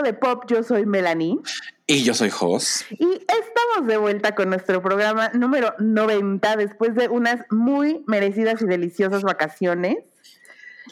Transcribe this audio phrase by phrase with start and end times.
[0.00, 1.38] Momento de Pop, yo soy Melanie.
[1.86, 2.84] Y yo soy Jos.
[2.90, 8.66] Y estamos de vuelta con nuestro programa número 90 después de unas muy merecidas y
[8.66, 9.98] deliciosas vacaciones.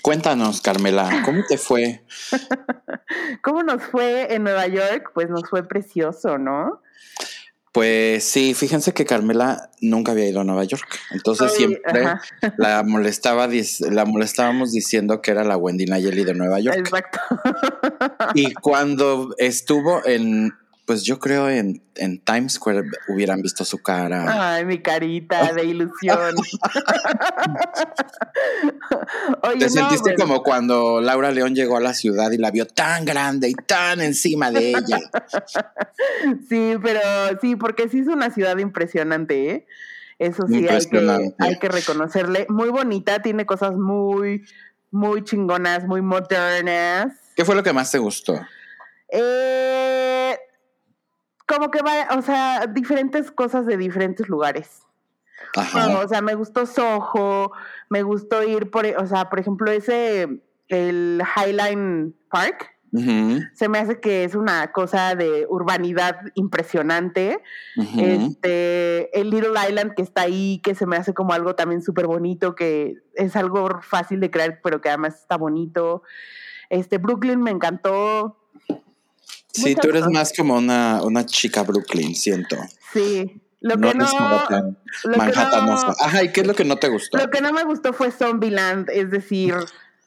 [0.02, 2.02] Cuéntanos, Carmela, ¿cómo te fue?
[3.42, 5.10] ¿Cómo nos fue en Nueva York?
[5.14, 6.82] Pues nos fue precioso, ¿no?
[7.78, 10.98] Pues sí, fíjense que Carmela nunca había ido a Nueva York.
[11.12, 12.06] Entonces siempre
[12.58, 13.48] la molestaba,
[13.90, 16.76] la molestábamos diciendo que era la Wendy Nayeli de Nueva York.
[16.76, 17.20] Exacto.
[18.34, 20.54] Y cuando estuvo en
[20.88, 24.54] pues yo creo en, en, Times Square hubieran visto su cara.
[24.54, 26.34] Ay, mi carita de ilusión.
[29.58, 33.50] Te sentiste como cuando Laura León llegó a la ciudad y la vio tan grande
[33.50, 34.98] y tan encima de ella.
[36.48, 37.00] sí, pero
[37.42, 39.66] sí, porque sí es una ciudad impresionante, ¿eh?
[40.18, 42.46] Eso sí, hay que, hay que reconocerle.
[42.48, 44.46] Muy bonita, tiene cosas muy,
[44.90, 47.12] muy chingonas, muy modernas.
[47.36, 48.40] ¿Qué fue lo que más te gustó?
[49.10, 50.36] Eh,
[51.48, 54.82] como que va, o sea, diferentes cosas de diferentes lugares.
[55.56, 55.98] Ajá.
[55.98, 57.52] o sea, me gustó Soho,
[57.88, 62.74] me gustó ir por, o sea, por ejemplo, ese, el Highline Park.
[63.54, 67.42] Se me hace que es una cosa de urbanidad impresionante.
[67.98, 72.06] Este, el Little Island que está ahí, que se me hace como algo también súper
[72.06, 76.02] bonito, que es algo fácil de crear, pero que además está bonito.
[76.70, 78.38] Este, Brooklyn me encantó.
[79.62, 82.56] Sí, tú eres más como una, una chica Brooklyn, siento.
[82.92, 83.40] Sí.
[83.60, 84.06] Lo que no,
[85.16, 85.94] Manhattanosa.
[86.00, 87.18] Ajá, ¿y qué es lo que no te gustó?
[87.18, 89.54] Lo que no me gustó fue Zombieland, es decir,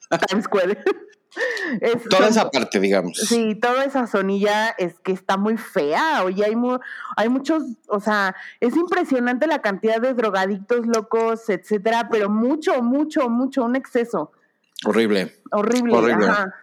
[0.27, 0.81] Times Square.
[2.09, 3.17] toda esa parte, digamos.
[3.17, 6.23] Sí, toda esa zonilla es que está muy fea.
[6.23, 6.55] Oye, hay,
[7.17, 13.29] hay muchos, o sea, es impresionante la cantidad de drogadictos locos, etcétera, pero mucho, mucho,
[13.29, 14.31] mucho, un exceso.
[14.85, 15.41] Horrible.
[15.51, 15.93] Horrible.
[15.93, 16.27] Horrible.
[16.27, 16.53] Ajá.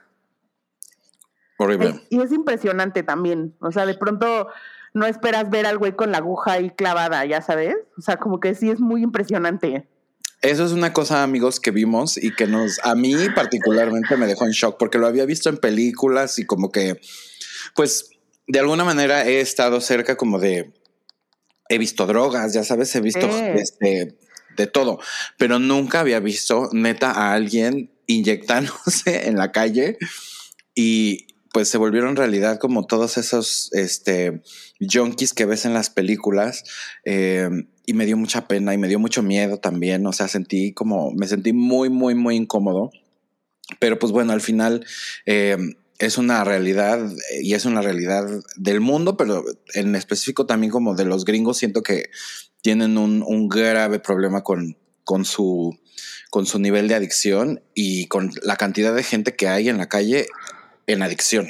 [1.59, 2.01] Horrible.
[2.09, 3.55] y es impresionante también.
[3.61, 4.49] O sea, de pronto
[4.95, 7.77] no esperas ver al güey con la aguja ahí clavada, ya sabes.
[7.99, 9.87] O sea, como que sí es muy impresionante.
[10.41, 14.45] Eso es una cosa, amigos, que vimos y que nos, a mí particularmente me dejó
[14.45, 17.01] en shock porque lo había visto en películas y como que,
[17.75, 18.11] pues,
[18.47, 20.73] de alguna manera he estado cerca como de,
[21.69, 24.17] he visto drogas, ya sabes, he visto este,
[24.57, 25.01] de todo,
[25.39, 29.99] pero nunca había visto neta a alguien inyectándose en la calle
[30.73, 34.43] y, pues se volvieron realidad como todos esos este,
[34.81, 36.65] junkies que ves en las películas.
[37.05, 37.49] Eh,
[37.87, 40.07] y me dio mucha pena y me dio mucho miedo también.
[40.07, 42.91] O sea, sentí como, me sentí muy, muy, muy incómodo.
[43.81, 44.85] Pero pues bueno, al final
[45.27, 45.57] eh,
[45.99, 47.11] es una realidad
[47.41, 48.27] y es una realidad
[48.57, 49.45] del mundo, pero
[49.75, 52.11] en específico también como de los gringos, siento que
[52.63, 55.79] tienen un, un grave problema con, con su
[56.31, 59.89] con su nivel de adicción y con la cantidad de gente que hay en la
[59.89, 60.27] calle
[60.89, 61.47] en adicción.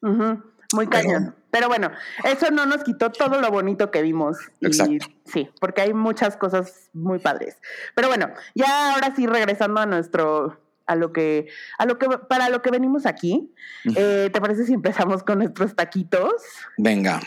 [0.00, 1.34] Muy cañón.
[1.50, 1.90] Pero, bueno,
[2.24, 4.36] eso no nos quitó todo lo bonito que vimos.
[4.60, 5.06] Exacto.
[5.24, 7.56] Sí, porque hay muchas cosas muy padres.
[7.94, 11.48] Pero bueno, ya ahora sí regresando a nuestro a lo que
[11.78, 13.52] a lo que para lo que venimos aquí.
[13.96, 16.34] Eh, ¿Te parece si empezamos con nuestros taquitos?
[16.76, 17.20] Venga.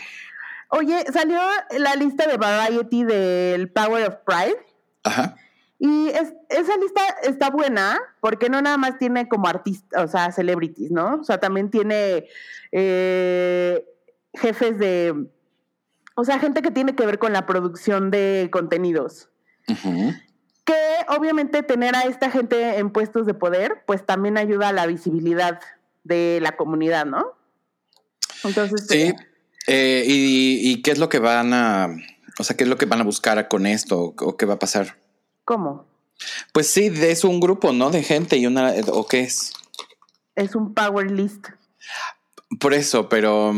[0.68, 1.40] Oye, salió
[1.78, 4.64] la lista de Variety del Power of Pride.
[5.02, 5.34] Ajá.
[5.82, 10.90] Y esa lista está buena porque no nada más tiene como artistas, o sea, celebrities,
[10.90, 11.14] ¿no?
[11.14, 12.26] O sea, también tiene
[12.70, 13.82] eh,
[14.34, 15.26] jefes de,
[16.16, 19.30] o sea, gente que tiene que ver con la producción de contenidos.
[20.66, 20.76] Que
[21.08, 25.60] obviamente tener a esta gente en puestos de poder, pues también ayuda a la visibilidad
[26.04, 27.24] de la comunidad, ¿no?
[28.44, 28.86] Entonces.
[28.86, 29.14] Sí.
[29.66, 31.88] Eh, y, ¿Y qué es lo que van a,
[32.38, 34.58] o sea, qué es lo que van a buscar con esto o qué va a
[34.58, 34.96] pasar?
[35.50, 35.84] ¿Cómo?
[36.52, 37.90] Pues sí, es un grupo, ¿no?
[37.90, 39.52] De gente y una, ¿o qué es?
[40.36, 41.44] Es un power list.
[42.60, 43.52] Por eso, pero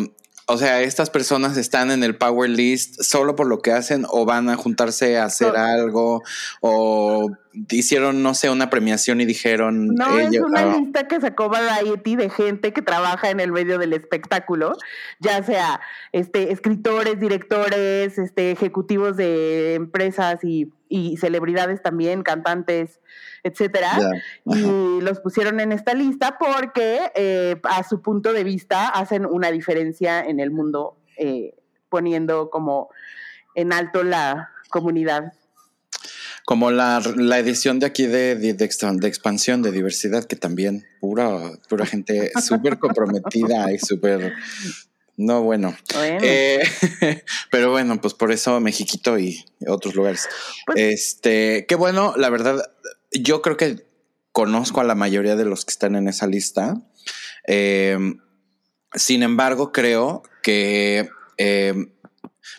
[0.46, 4.24] o sea, estas personas están en el Power List solo por lo que hacen o
[4.24, 6.22] van a juntarse a hacer algo
[6.62, 7.30] o
[7.70, 9.88] hicieron, no sé, una premiación y dijeron...
[9.88, 13.92] No, es una lista que sacó Variety de gente que trabaja en el medio del
[13.92, 14.76] espectáculo,
[15.20, 15.80] ya sea
[16.12, 23.00] este, escritores, directores, este, ejecutivos de empresas y, y celebridades también, cantantes,
[23.42, 23.98] etcétera,
[24.44, 29.50] y los pusieron en esta lista porque eh, a su punto de vista hacen una
[29.50, 31.54] diferencia en el mundo, eh,
[31.88, 32.90] poniendo como
[33.54, 35.32] en alto la comunidad.
[36.52, 37.00] Como la,
[37.38, 42.78] edición de aquí de, de, de, expansión, de diversidad, que también pura, pura gente súper
[42.78, 44.34] comprometida y súper
[45.16, 45.74] no, bueno.
[45.98, 46.62] Eh,
[47.50, 50.28] pero bueno, pues por eso Mexiquito y otros lugares.
[50.66, 52.70] Pues este, qué bueno, la verdad,
[53.12, 53.86] yo creo que
[54.32, 56.82] conozco a la mayoría de los que están en esa lista.
[57.46, 57.96] Eh,
[58.94, 61.08] sin embargo, creo que
[61.38, 61.94] eh,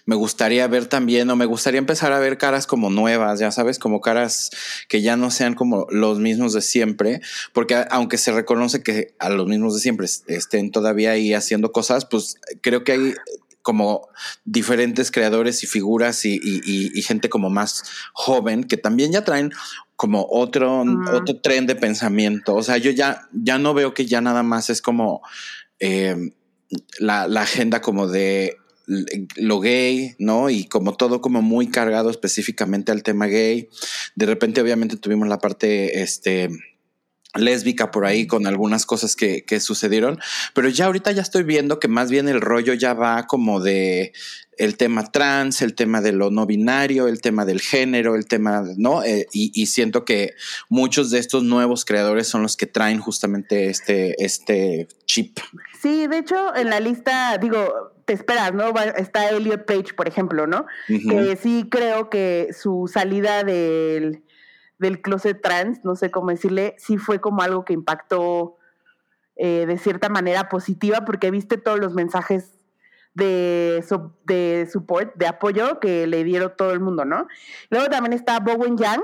[0.05, 3.79] me gustaría ver también, o me gustaría empezar a ver caras como nuevas, ya sabes,
[3.79, 4.51] como caras
[4.87, 7.21] que ya no sean como los mismos de siempre,
[7.53, 12.05] porque aunque se reconoce que a los mismos de siempre estén todavía ahí haciendo cosas,
[12.05, 13.13] pues creo que hay
[13.63, 14.09] como
[14.43, 17.83] diferentes creadores y figuras y, gente como más
[18.13, 19.51] joven que también ya traen
[19.95, 20.83] como otro,
[21.13, 22.55] otro tren de pensamiento.
[22.55, 25.21] O sea, yo ya, ya no veo que ya nada más es como
[25.79, 26.33] eh,
[26.99, 30.49] la, la agenda como de lo gay, ¿no?
[30.49, 33.69] Y como todo como muy cargado específicamente al tema gay.
[34.15, 36.49] De repente obviamente tuvimos la parte, este,
[37.35, 40.19] lésbica por ahí con algunas cosas que, que, sucedieron,
[40.53, 44.13] pero ya ahorita ya estoy viendo que más bien el rollo ya va como de
[44.57, 48.63] el tema trans, el tema de lo no binario, el tema del género, el tema,
[48.77, 49.03] ¿no?
[49.03, 50.33] Eh, y, y, siento que
[50.69, 55.39] muchos de estos nuevos creadores son los que traen justamente este, este chip.
[55.81, 58.73] Sí, de hecho, en la lista, digo, te esperas, ¿no?
[58.97, 60.65] Está Elliot Page, por ejemplo, ¿no?
[60.87, 64.23] Que sí creo que su salida del
[64.83, 68.57] del closet trans, no sé cómo decirle, sí fue como algo que impactó
[69.35, 72.59] eh, de cierta manera positiva, porque viste todos los mensajes
[73.15, 73.83] de,
[74.25, 77.27] de support, de apoyo que le dieron todo el mundo, ¿no?
[77.69, 79.01] Luego también está Bowen Yang,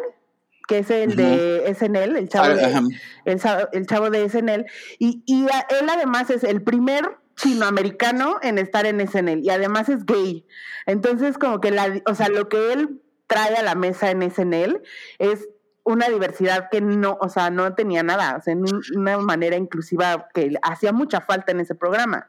[0.67, 2.81] que es el de SNL, el chavo, de,
[3.25, 4.65] el, chavo de SNL,
[4.99, 10.05] y, y él además es el primer chinoamericano en estar en SNL, y además es
[10.05, 10.45] gay.
[10.85, 14.81] Entonces, como que la, o sea, lo que él trae a la mesa en SNL
[15.19, 15.47] es
[15.83, 18.55] una diversidad que no, o sea, no tenía nada, o sea,
[18.95, 22.27] una manera inclusiva que hacía mucha falta en ese programa.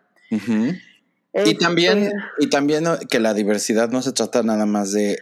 [1.32, 5.19] Y también, y también que la diversidad no se trata nada más de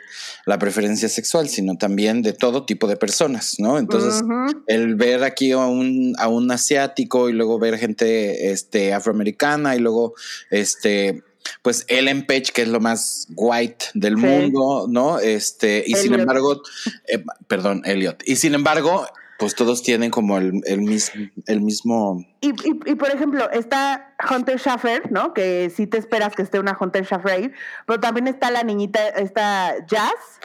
[0.47, 3.79] la preferencia sexual, sino también de todo tipo de personas, ¿no?
[3.79, 4.23] Entonces,
[4.67, 9.81] el ver aquí a un, a un asiático y luego ver gente este, afroamericana y
[9.81, 10.15] luego
[10.51, 11.25] este,
[11.63, 15.19] pues Ellen Page, que es lo más white del mundo, ¿no?
[15.19, 16.63] Este, y sin embargo,
[17.07, 18.23] eh, perdón, Elliot.
[18.25, 19.07] Y sin embargo,
[19.38, 22.26] pues todos tienen como el, mismo, el mismo.
[22.40, 25.32] Y, y, por ejemplo, está Hunter Schaffer, ¿no?
[25.32, 27.52] Que sí te esperas que esté una Hunter Schaffer ahí,
[27.87, 30.40] pero también está la niñita, está Jazz,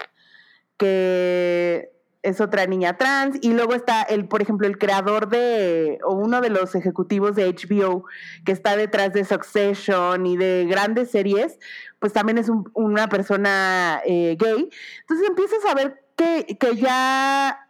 [0.77, 1.91] que
[2.21, 6.39] es otra niña trans, y luego está el, por ejemplo, el creador de, o uno
[6.39, 8.05] de los ejecutivos de HBO
[8.45, 11.59] que está detrás de Succession y de grandes series,
[11.99, 14.69] pues también es una persona eh, gay.
[15.01, 17.62] Entonces empiezas a ver que, que ya,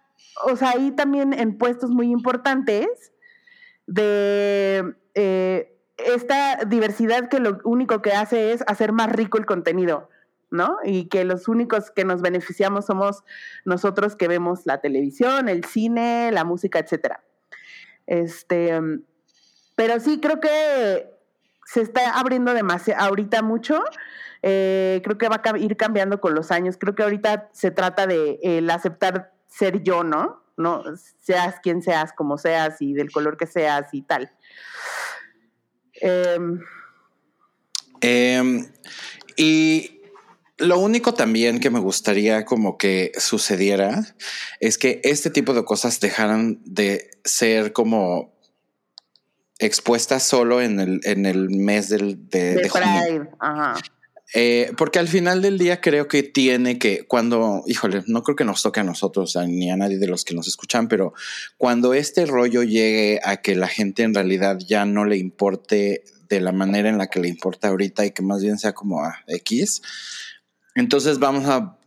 [0.45, 3.11] o sea, ahí también en puestos muy importantes
[3.87, 4.95] de...
[5.15, 10.09] Eh, esta diversidad que lo único que hace es hacer más rico el contenido.
[10.53, 10.77] ¿no?
[10.83, 13.23] Y que los únicos que nos beneficiamos somos
[13.65, 17.23] nosotros que vemos la televisión, el cine, la música, etcétera.
[18.05, 18.79] Este,
[19.75, 21.09] pero sí creo que
[21.65, 23.83] se está abriendo demasiado ahorita mucho.
[24.43, 26.77] Eh, creo que va a ir cambiando con los años.
[26.79, 30.43] Creo que ahorita se trata de aceptar ser yo, ¿no?
[30.57, 30.83] No
[31.19, 34.31] seas quien seas, como seas y del color que seas y tal.
[35.93, 36.59] Em,
[38.01, 38.67] em,
[39.35, 40.01] y
[40.57, 44.15] lo único también que me gustaría como que sucediera
[44.59, 48.33] es que este tipo de cosas dejaran de ser como
[49.59, 53.29] expuestas solo en el, en el mes del, de, de, junio.
[54.33, 58.45] Eh, porque al final del día creo que tiene que, cuando, híjole, no creo que
[58.45, 61.13] nos toque a nosotros ni a nadie de los que nos escuchan, pero
[61.57, 66.41] cuando este rollo llegue a que la gente en realidad ya no le importe de
[66.41, 69.19] la manera en la que le importa ahorita y que más bien sea como a
[69.27, 69.83] X,
[70.73, 71.77] entonces vamos a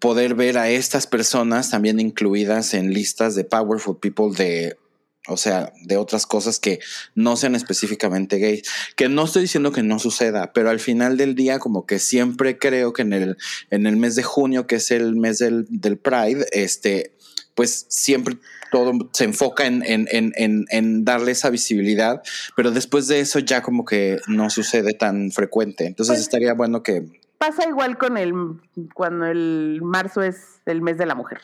[0.00, 4.78] poder ver a estas personas también incluidas en listas de Powerful People de,
[5.28, 6.80] o sea, de otras cosas que
[7.14, 8.68] no sean específicamente gays.
[8.96, 12.58] Que no estoy diciendo que no suceda, pero al final del día, como que siempre
[12.58, 13.36] creo que en el,
[13.70, 17.14] en el mes de junio, que es el mes del, del Pride, este,
[17.54, 18.36] pues siempre
[18.70, 22.22] todo se enfoca en, en, en, en, darle esa visibilidad,
[22.56, 25.86] pero después de eso ya como que no sucede tan frecuente.
[25.86, 27.06] Entonces pues estaría bueno que
[27.38, 28.32] pasa igual con el
[28.94, 31.40] cuando el marzo es el mes de la mujer.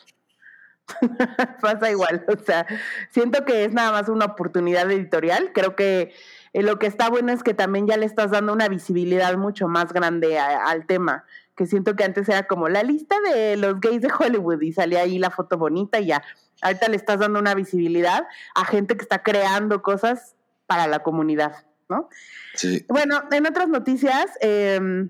[1.61, 2.66] pasa igual, o sea,
[3.11, 5.52] siento que es nada más una oportunidad editorial.
[5.52, 6.14] Creo que
[6.52, 9.68] eh, lo que está bueno es que también ya le estás dando una visibilidad mucho
[9.68, 11.25] más grande al tema.
[11.56, 15.00] Que siento que antes era como la lista de los gays de Hollywood y salía
[15.00, 16.23] ahí la foto bonita y ya.
[16.62, 21.66] Ahorita le estás dando una visibilidad a gente que está creando cosas para la comunidad,
[21.88, 22.09] ¿no?
[22.54, 22.85] Sí.
[22.88, 25.09] Bueno, en otras noticias, eh,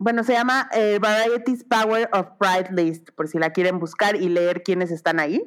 [0.00, 4.30] bueno, se llama eh, Variety's Power of Pride List, por si la quieren buscar y
[4.30, 5.46] leer quiénes están ahí.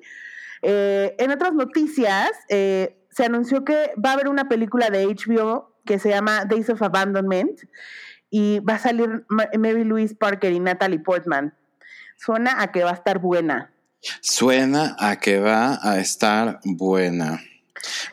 [0.61, 5.75] Eh, en otras noticias, eh, se anunció que va a haber una película de HBO
[5.87, 7.61] que se llama Days of Abandonment
[8.29, 11.55] y va a salir Mary Louise Parker y Natalie Portman.
[12.15, 13.73] Suena a que va a estar buena.
[14.21, 17.41] Suena a que va a estar buena.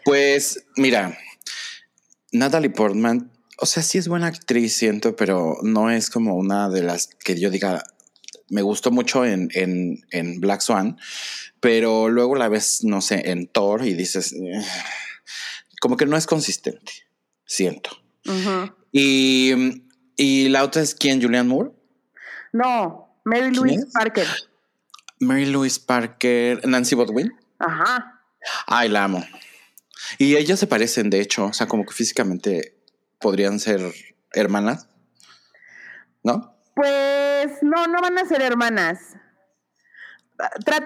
[0.06, 1.18] Pues mira,
[2.32, 6.82] Natalie Portman, o sea, sí es buena actriz, siento, pero no es como una de
[6.82, 7.84] las que yo diga,
[8.48, 10.98] me gustó mucho en, en, Black Swan,
[11.60, 14.34] pero luego la ves, no sé, en Thor y dices,
[15.80, 16.92] como que no es consistente,
[17.44, 17.90] siento.
[18.92, 19.82] y,
[20.16, 21.70] y, la otra es quién, Julianne Moore.
[22.52, 24.26] No, Mary Louise Parker.
[25.20, 27.32] Mary Louise Parker, Nancy Bodwin.
[27.58, 28.22] Ajá.
[28.66, 29.24] Ay, la amo.
[30.18, 32.79] Y ellas se parecen, de hecho, o sea, como que físicamente
[33.20, 33.80] podrían ser
[34.32, 34.88] hermanas,
[36.22, 36.56] ¿no?
[36.74, 39.16] Pues no, no van a ser hermanas.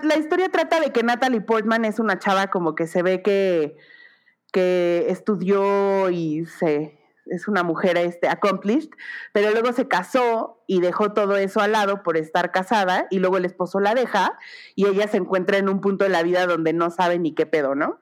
[0.03, 3.77] La historia trata de que Natalie Portman es una chava como que se ve que,
[4.53, 8.91] que estudió y se es una mujer este, accomplished,
[9.33, 13.39] pero luego se casó y dejó todo eso al lado por estar casada y luego
[13.39, 14.39] el esposo la deja
[14.75, 17.47] y ella se encuentra en un punto de la vida donde no sabe ni qué
[17.47, 17.99] pedo, ¿no?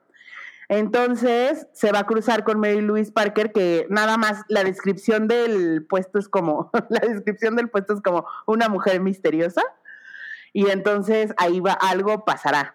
[0.73, 5.85] Entonces se va a cruzar con Mary Louise Parker, que nada más la descripción del
[5.85, 9.63] puesto es como, la descripción del puesto es como una mujer misteriosa.
[10.55, 12.75] Y entonces ahí va, algo pasará.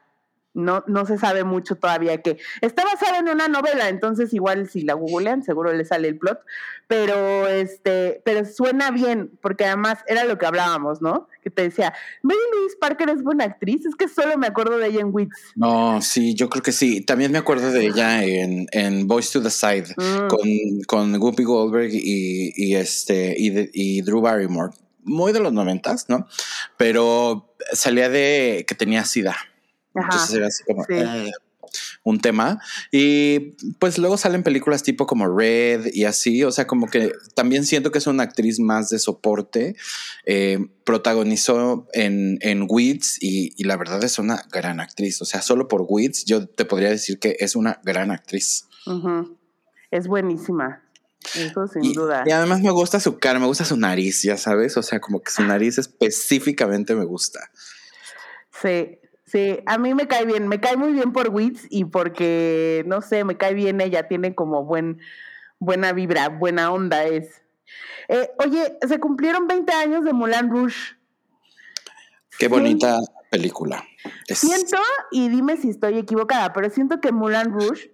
[0.58, 4.82] No, no se sabe mucho todavía que está basada en una novela, entonces igual si
[4.82, 6.40] la googlean seguro le sale el plot,
[6.88, 11.28] pero este, pero suena bien, porque además era lo que hablábamos, ¿no?
[11.44, 14.88] Que te decía, Mary Louise Parker es buena actriz, es que solo me acuerdo de
[14.88, 15.38] ella en Wits.
[15.56, 17.02] No, sí, yo creo que sí.
[17.02, 20.28] También me acuerdo de ella en, en Boys to the Side, mm.
[20.28, 24.74] con, con Whoopi Goldberg y, y este, y, y Drew Barrymore.
[25.04, 26.28] Muy de los noventas, ¿no?
[26.78, 29.36] Pero salía de que tenía sida.
[30.02, 31.32] Entonces era así como eh,
[32.04, 32.62] un tema.
[32.92, 36.44] Y pues luego salen películas tipo como Red y así.
[36.44, 39.76] O sea, como que también siento que es una actriz más de soporte.
[40.26, 45.22] Eh, protagonizó en, en Weeds y, la verdad es una gran actriz.
[45.22, 48.68] O sea, solo por Weeds yo te podría decir que es una gran actriz.
[49.92, 50.84] Es buenísima.
[51.36, 52.24] Eso sin duda.
[52.26, 54.78] Y además me gusta su cara, me gusta su nariz, ya sabes.
[54.78, 57.52] O sea, como que su nariz específicamente me gusta.
[58.62, 58.98] Sí,
[59.28, 63.02] Sí, a mí me cae bien, me cae muy bien por Wits y porque, no
[63.02, 65.02] sé, me cae bien ella, tiene como buen,
[65.60, 67.42] buena vibra, buena onda es.
[68.08, 70.96] Eh, oye, se cumplieron 20 años de Moulin Rouge.
[72.40, 73.84] Qué bonita película.
[74.28, 74.78] Siento,
[75.12, 77.92] y dime si estoy equivocada, pero siento que Moulin Rouge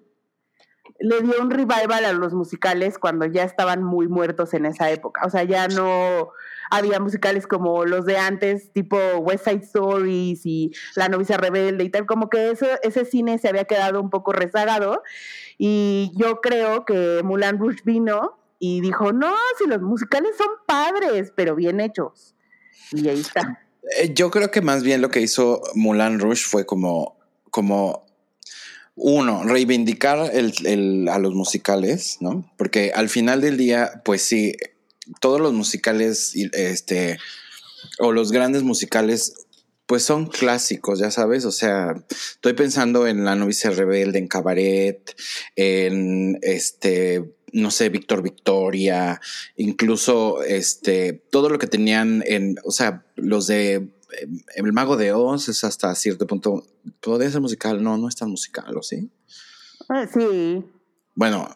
[1.00, 5.25] le dio un revival a los musicales cuando ya estaban muy muertos en esa época.
[5.25, 6.30] O sea, ya no
[6.74, 11.89] había musicales como los de antes, tipo West Side Stories y La novicia rebelde y
[11.89, 15.03] tal, como que eso, ese cine se había quedado un poco rezagado
[15.58, 21.32] y yo creo que Mulan Rouge vino y dijo, no, si los musicales son padres,
[21.36, 22.34] pero bien hechos.
[22.92, 23.60] Y ahí está.
[24.00, 27.18] Eh, yo creo que más bien lo que hizo Mulan Rouge fue como,
[27.51, 28.06] como
[28.96, 32.50] uno, reivindicar el, a los musicales, ¿no?
[32.58, 34.53] Porque al final del día, pues sí,
[35.19, 37.17] todos los musicales, este,
[38.00, 39.33] o los grandes musicales,
[39.86, 45.15] pues son clásicos, ya sabes, o sea, estoy pensando en La novicia rebelde, en Cabaret,
[45.55, 49.19] en este, no sé, Víctor Victoria,
[49.57, 55.12] incluso este, todo lo que tenían en, o sea, los de eh, El Mago de
[55.12, 56.65] Oz es hasta cierto punto,
[57.01, 59.12] podría ser musical, no, no es tan musical, ¿o sí?
[59.89, 60.63] Ah, sí.
[61.13, 61.55] Bueno,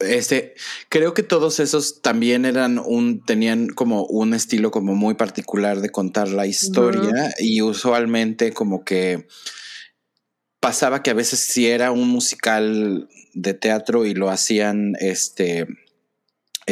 [0.00, 0.54] este,
[0.88, 5.90] creo que todos esos también eran un, tenían como un estilo como muy particular de
[5.90, 9.26] contar la historia y usualmente como que
[10.60, 15.66] pasaba que a veces si era un musical de teatro y lo hacían este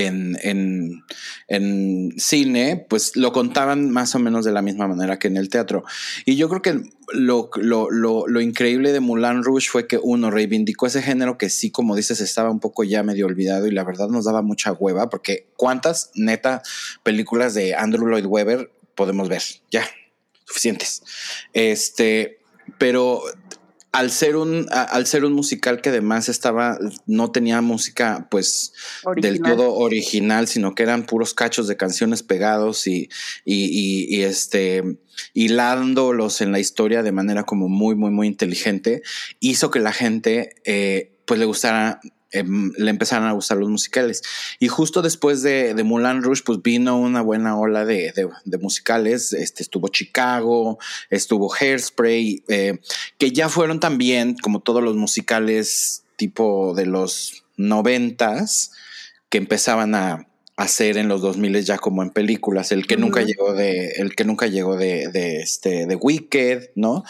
[0.07, 1.05] en,
[1.49, 5.49] en, cine, pues lo contaban más o menos de la misma manera que en el
[5.49, 5.85] teatro.
[6.25, 10.87] Y yo creo que lo, lo, lo, increíble de Moulin Rouge fue que uno reivindicó
[10.87, 14.09] ese género que sí, como dices, estaba un poco ya medio olvidado y la verdad
[14.09, 16.62] nos daba mucha hueva, porque cuántas neta
[17.02, 19.85] películas de Andrew Lloyd Webber podemos ver, ya,
[20.45, 21.02] suficientes.
[21.52, 22.38] Este,
[22.78, 23.23] pero
[23.92, 28.73] al ser un al ser un musical que además estaba no tenía música pues
[29.16, 33.09] del todo original sino que eran puros cachos de canciones pegados y,
[33.45, 34.99] y, y, este
[35.33, 39.02] hilándolos en la historia de manera como muy muy muy inteligente
[39.40, 44.23] hizo que la gente eh, pues le gustara Em, le empezaron a gustar los musicales.
[44.58, 48.12] Y justo después de, Moulin Rouge, pues vino una buena ola de,
[48.61, 49.32] musicales.
[49.32, 52.80] Este, estuvo Chicago, estuvo Hairspray, eh,
[53.16, 58.73] que ya fueron también, como todos los musicales tipo de los noventas,
[59.30, 60.26] que empezaban a
[60.59, 64.25] hacer en los 2000 ya como en películas, el que nunca llegó de, el que
[64.25, 67.05] nunca llegó de, de este, de Wicked, ¿no?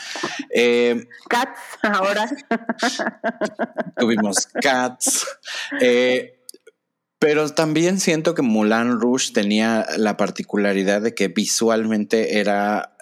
[0.51, 2.31] Eh, Cats, ahora.
[3.97, 5.27] tuvimos Cats.
[5.81, 6.45] Eh,
[7.19, 12.97] pero también siento que Mulan Rouge tenía la particularidad de que visualmente era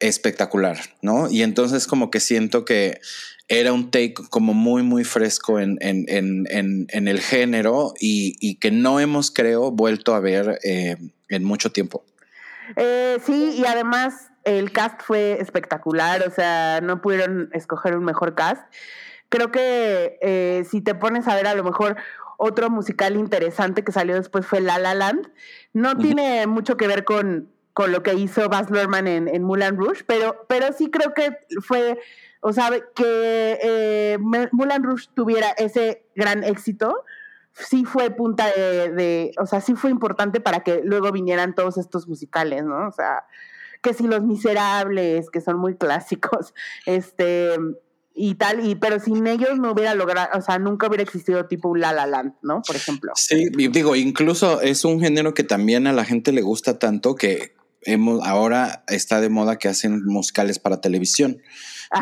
[0.00, 1.30] espectacular, ¿no?
[1.30, 3.00] Y entonces como que siento que
[3.48, 8.56] era un take como muy, muy fresco en, en, en, en el género y, y,
[8.56, 10.96] que no hemos, creo, vuelto a ver eh,
[11.30, 12.04] en mucho tiempo.
[12.76, 18.34] Eh, sí, y además el cast fue espectacular, o sea, no pudieron escoger un mejor
[18.34, 18.62] cast.
[19.30, 21.96] Creo que eh, si te pones a ver a lo mejor
[22.36, 25.30] otro musical interesante que salió después fue La La Land,
[25.72, 29.76] no tiene mucho que ver con, con lo que hizo Baz Luhrmann en, en Moulin
[29.76, 31.30] Rouge, pero, pero sí creo que
[31.62, 31.98] fue
[32.40, 34.18] o sea, que eh,
[34.52, 37.04] Mulan Rouge tuviera ese gran éxito,
[37.52, 42.06] sí fue punta de, o sea, sí fue importante para que luego vinieran todos estos
[42.06, 42.88] musicales, ¿no?
[42.88, 43.24] O sea,
[43.82, 46.54] que si Los Miserables, que son muy clásicos,
[46.86, 47.56] este,
[48.14, 51.74] y tal, y pero sin ellos no hubiera logrado, o sea, nunca hubiera existido tipo
[51.76, 52.62] La La Land, ¿no?
[52.62, 53.12] Por ejemplo.
[53.14, 57.57] Sí, digo, incluso es un género que también a la gente le gusta tanto que
[57.82, 61.38] hemos, ahora está de moda que hacen musicales para televisión.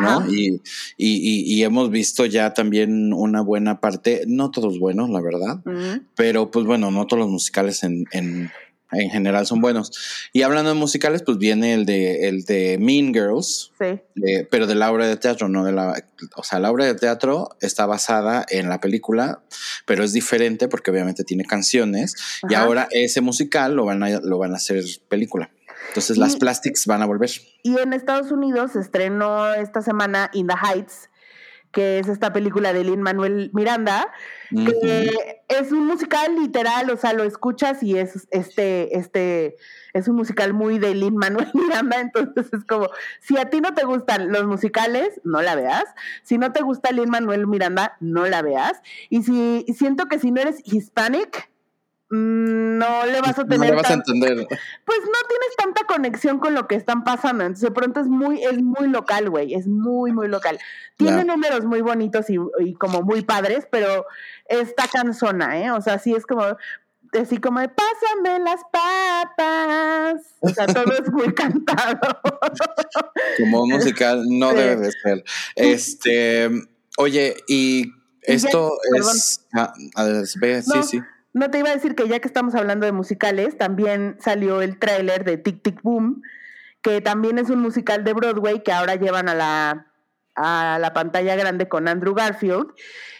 [0.01, 0.29] ¿no?
[0.29, 0.61] Y,
[0.97, 5.61] y, y, hemos visto ya también una buena parte, no todos buenos, la verdad,
[6.15, 8.51] pero pues bueno, no todos los musicales en, en,
[8.91, 10.29] en, general son buenos.
[10.33, 13.99] Y hablando de musicales, pues viene el de, el de Mean Girls, sí.
[14.51, 16.03] pero de la obra de teatro, no de la,
[16.35, 19.41] o sea, la obra de teatro está basada en la película,
[19.85, 22.15] pero es diferente porque obviamente tiene canciones
[22.49, 25.49] y ahora ese musical lo van a, lo van a hacer película.
[25.89, 27.29] Entonces las plastics van a volver.
[27.63, 31.09] Y en Estados Unidos se estrenó esta semana In the Heights,
[31.71, 34.11] que es esta película de Lin Manuel Miranda,
[34.49, 39.57] que es un musical literal, o sea, lo escuchas y es este, este,
[39.93, 43.73] es un musical muy de Lin Manuel Miranda, entonces es como, si a ti no
[43.73, 45.85] te gustan los musicales, no la veas,
[46.23, 50.31] si no te gusta Lin Manuel Miranda, no la veas, y si siento que si
[50.31, 51.49] no eres hispanic,
[52.09, 53.71] no le vas a tener.
[53.71, 54.47] No vas a entender.
[54.85, 57.43] Pues no tienes tanta conexión con lo que están pasando.
[57.43, 59.53] Entonces, de pronto es muy, es muy local, güey.
[59.53, 60.57] Es muy, muy local.
[60.95, 64.05] Tiene números muy bonitos y, como muy padres, pero
[64.47, 65.71] está cansona, ¿eh?
[65.71, 66.43] O sea, sí es como.
[67.13, 70.21] Así como de pásame las papas.
[70.41, 72.19] O sea, todo es muy cantado.
[73.39, 75.23] Como musical no debe de ser.
[75.55, 76.49] Este,
[76.97, 77.93] oye, y
[78.23, 79.47] esto es.
[79.53, 79.73] Ah,
[80.25, 81.01] sí, sí.
[81.37, 84.79] No te iba a decir que ya que estamos hablando de musicales, también salió el
[84.79, 86.23] tráiler de Tic Tic Boom,
[86.81, 89.85] que también es un musical de Broadway que ahora llevan a la,
[90.33, 92.73] a la pantalla grande con Andrew Garfield.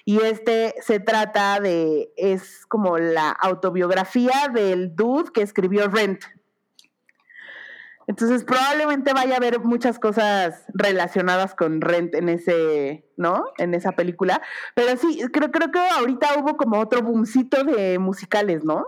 [0.04, 6.24] Y este se trata de, es como la autobiografía del dude que escribió Rent.
[8.08, 13.44] Entonces probablemente vaya a haber muchas cosas relacionadas con Rent en ese, ¿no?
[13.58, 14.42] En esa película.
[14.76, 18.86] Pero sí, creo, creo que ahorita hubo como otro boomcito de musicales, ¿no?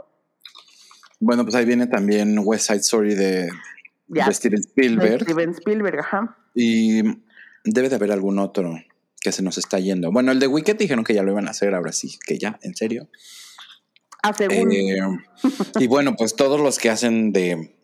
[1.19, 3.49] Bueno, pues ahí viene también West Side Story de,
[4.31, 5.23] Steven Spielberg.
[5.23, 6.37] Steven Spielberg, ajá.
[6.55, 7.03] Y
[7.65, 8.73] debe de haber algún otro
[9.19, 10.13] que se nos está yendo.
[10.13, 12.57] Bueno, el de Wicked dijeron que ya lo iban a hacer, ahora sí, que ya,
[12.63, 13.09] en serio.
[14.23, 14.71] A según.
[14.71, 14.99] Eh,
[15.77, 17.75] y bueno, pues todos los que hacen de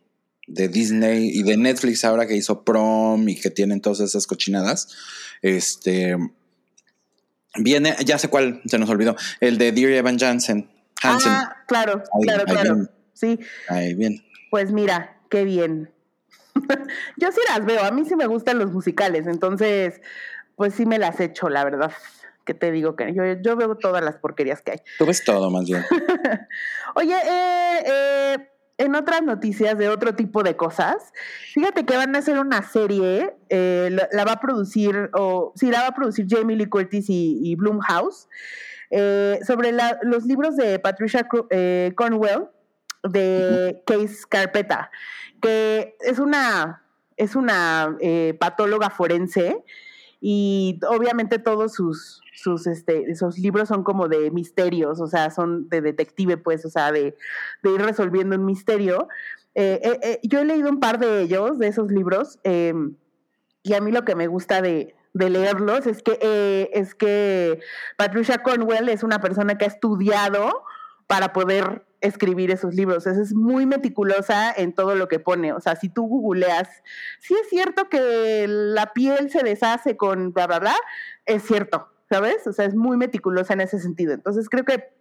[0.48, 4.90] de Disney y de Netflix ahora que hizo Prom y que tienen todas esas cochinadas.
[5.42, 6.18] Este
[7.58, 10.70] viene, ya sé cuál, se nos olvidó, el de Dear Evan Jansen.
[11.02, 11.32] Hansen.
[11.32, 12.90] Ah, claro, claro, claro.
[13.14, 13.40] Sí.
[13.70, 14.24] Ahí bien.
[14.50, 15.92] Pues mira, qué bien.
[17.18, 20.02] Yo sí las veo, a mí sí me gustan los musicales, entonces,
[20.56, 21.92] pues sí me las echo, la verdad.
[22.46, 24.78] Que te digo que yo, yo veo todas las porquerías que hay.
[25.00, 25.84] Tú ves todo, más bien.
[26.96, 31.14] Oye, eh, eh en otras noticias de otro tipo de cosas,
[31.54, 35.82] fíjate que van a hacer una serie, eh, la, va a producir, o sí, la
[35.82, 38.28] va a producir Jamie Lee Curtis y, y Bloomhouse,
[38.92, 39.72] eh, sobre
[40.04, 42.48] los libros de Patricia eh, Cornwell
[43.04, 44.92] de Case Carpeta,
[45.42, 46.84] que es una,
[47.18, 47.98] es una
[48.40, 49.64] patóloga forense
[50.22, 55.70] y obviamente todos sus, sus, este, esos libros son como de misterios, o sea, son
[55.70, 57.16] de detective, pues, o sea, de,
[57.64, 59.08] ir resolviendo un misterio.
[59.56, 63.82] Eh, eh, eh, yo he leído un par de ellos, de esos libros, y a
[63.82, 67.62] mí lo que me gusta de, leerlos es que, es que
[67.96, 70.64] Patricia Cornwell es una persona que ha estudiado
[71.08, 73.08] para poder escribir esos libros.
[73.08, 75.54] Es, muy meticulosa en todo lo que pone.
[75.54, 76.70] O sea, si tú googleas,
[77.20, 80.76] si es cierto que la piel se deshace con bla, bla, bla,
[81.26, 81.90] es cierto.
[82.10, 82.46] ¿sabes?
[82.48, 84.14] O sea, es muy meticulosa en ese sentido.
[84.14, 84.94] Entonces creo que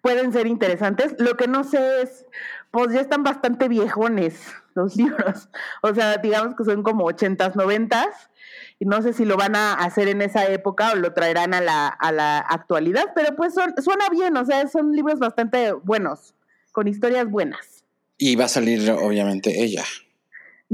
[0.00, 1.14] pueden ser interesantes.
[1.18, 2.26] Lo que no sé es,
[2.70, 5.48] pues ya están bastante viejones los libros.
[5.82, 8.30] O sea, digamos que son como ochentas, noventas.
[8.78, 11.60] Y no sé si lo van a hacer en esa época o lo traerán a
[11.60, 16.34] la, a la actualidad, pero pues son, suena bien, o sea, son libros bastante buenos,
[16.72, 17.84] con historias buenas.
[18.18, 19.84] Y va a salir, obviamente, ella.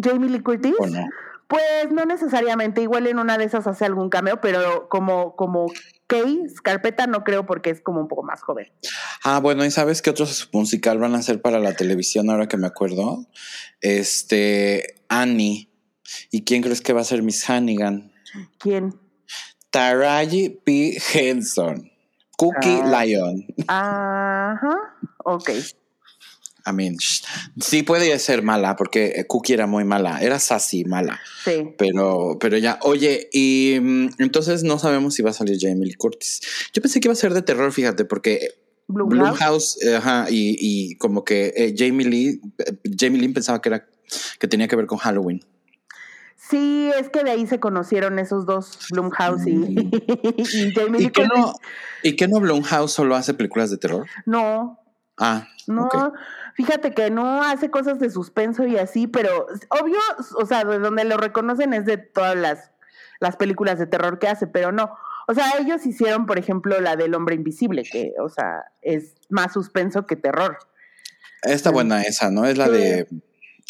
[0.01, 0.75] Jamie Lee Curtis.
[0.79, 1.09] ¿O no?
[1.47, 5.67] Pues no necesariamente, igual en una de esas hace algún cameo, pero como, como
[6.13, 8.67] Kay, Scarpeta no creo porque es como un poco más joven.
[9.25, 12.57] Ah, bueno, ¿y sabes qué otros musical van a hacer para la televisión ahora que
[12.57, 13.27] me acuerdo?
[13.81, 15.69] Este, Annie.
[16.31, 18.13] ¿Y quién crees que va a ser Miss Hannigan?
[18.59, 18.95] ¿Quién?
[19.71, 20.99] Taraji P.
[21.15, 21.91] Henson.
[22.37, 23.05] Cookie Ah.
[23.05, 23.47] Lion.
[23.69, 24.77] Ajá,
[25.25, 25.51] ok.
[26.67, 26.97] I mean,
[27.61, 30.21] sí puede ser mala, porque Cookie era muy mala.
[30.21, 31.21] Era sassy, mala.
[31.45, 31.75] Sí.
[31.79, 35.95] Pero, pero ya, oye, y mm, entonces no sabemos si va a salir Jamie Lee
[35.95, 36.41] Curtis.
[36.73, 38.49] Yo pensé que iba a ser de terror, fíjate, porque
[38.89, 39.29] Blumhouse.
[39.31, 43.69] Blumhouse, eh, ajá, y, y como que eh, Jamie Lee, eh, Jamie Lee pensaba que
[43.71, 43.89] era
[44.39, 45.43] que tenía que ver con Halloween.
[46.37, 49.53] Sí, es que de ahí se conocieron esos dos, Blumhouse y,
[50.37, 51.39] y Jamie ¿Y Lee que Curtis.
[51.39, 51.55] no,
[52.03, 54.07] y que no Blumhouse solo hace películas de terror?
[54.27, 54.79] No,
[55.19, 55.89] Ah, no.
[56.55, 59.99] Fíjate que no hace cosas de suspenso y así, pero obvio,
[60.37, 62.71] o sea, de donde lo reconocen es de todas las,
[63.21, 64.95] las películas de terror que hace, pero no.
[65.29, 69.53] O sea, ellos hicieron, por ejemplo, la del hombre invisible, que, o sea, es más
[69.53, 70.59] suspenso que terror.
[71.43, 71.75] Está Sí.
[71.75, 72.45] buena esa, ¿no?
[72.45, 72.73] Es la Sí.
[72.73, 73.07] de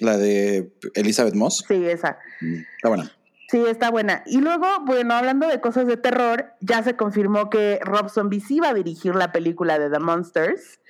[0.01, 1.65] la de Elizabeth Moss.
[1.69, 2.19] Sí, esa.
[2.41, 3.13] Mm, Está buena.
[3.49, 4.23] Sí, está buena.
[4.25, 8.59] Y luego, bueno, hablando de cosas de terror, ya se confirmó que Rob Zombie sí
[8.61, 10.81] va a dirigir la película de The Monsters.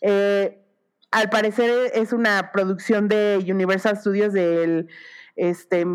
[0.00, 0.62] Eh,
[1.10, 4.88] al parecer es una producción de Universal Studios del,
[5.36, 5.86] este,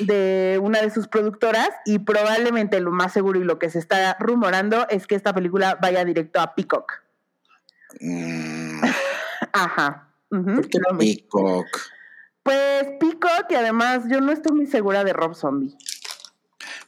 [0.00, 4.16] de una de sus productoras y probablemente lo más seguro y lo que se está
[4.18, 7.02] rumorando es que esta película vaya directo a Peacock.
[8.00, 8.80] Mm,
[9.52, 10.08] Ajá.
[10.28, 10.78] ¿Por qué.
[10.98, 11.66] Peacock?
[12.42, 15.76] Pues Peacock y además yo no estoy muy segura de Rob Zombie.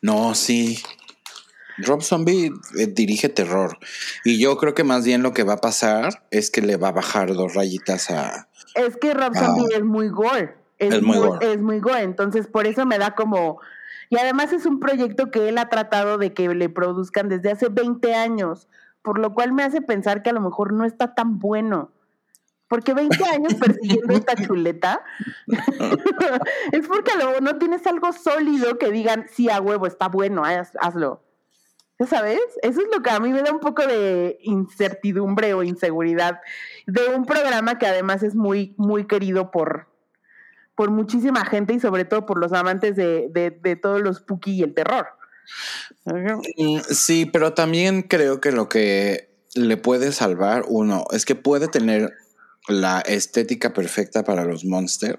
[0.03, 0.83] No, sí.
[1.79, 3.79] Rob Zombie eh, dirige terror.
[4.25, 6.89] Y yo creo que más bien lo que va a pasar es que le va
[6.89, 8.49] a bajar dos rayitas a.
[8.75, 9.35] Es que Rob.
[9.37, 10.57] Zombie es muy gore.
[10.79, 11.53] Es muy gore.
[11.53, 12.03] Es muy gore.
[12.03, 13.61] Entonces, por eso me da como.
[14.11, 17.69] Y además es un proyecto que él ha tratado de que le produzcan desde hace
[17.69, 18.69] 20 años.
[19.03, 21.93] Por lo cual me hace pensar que a lo mejor no está tan bueno.
[22.69, 25.05] Porque 20 años persiguiendo esta chuleta
[26.73, 30.09] es porque a lo mejor no tienes algo sólido que digan, sí, a huevo, está
[30.09, 31.23] bueno, haz- hazlo.
[31.99, 32.41] ¿Ya sabes?
[32.63, 36.41] Eso es lo que a mí me da un poco de incertidumbre o inseguridad
[36.87, 39.89] de un programa que además es muy, muy querido por,
[40.75, 44.63] por muchísima gente y sobre todo por los amantes de, de, todos los spooky y
[44.63, 45.07] el terror.
[46.05, 51.67] Mm, Sí, pero también creo que lo que le puede salvar, uno, es que puede
[51.69, 52.13] tener
[52.69, 55.19] la estética perfecta para los monsters.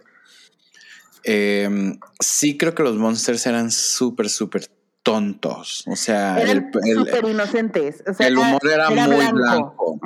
[1.24, 4.68] Em, sí creo que los monsters eran súper, súper
[5.08, 5.86] tontos.
[5.88, 8.04] O sea, el, Eran el- súper inocentes.
[8.06, 10.00] O sea, el humor era muy blanco.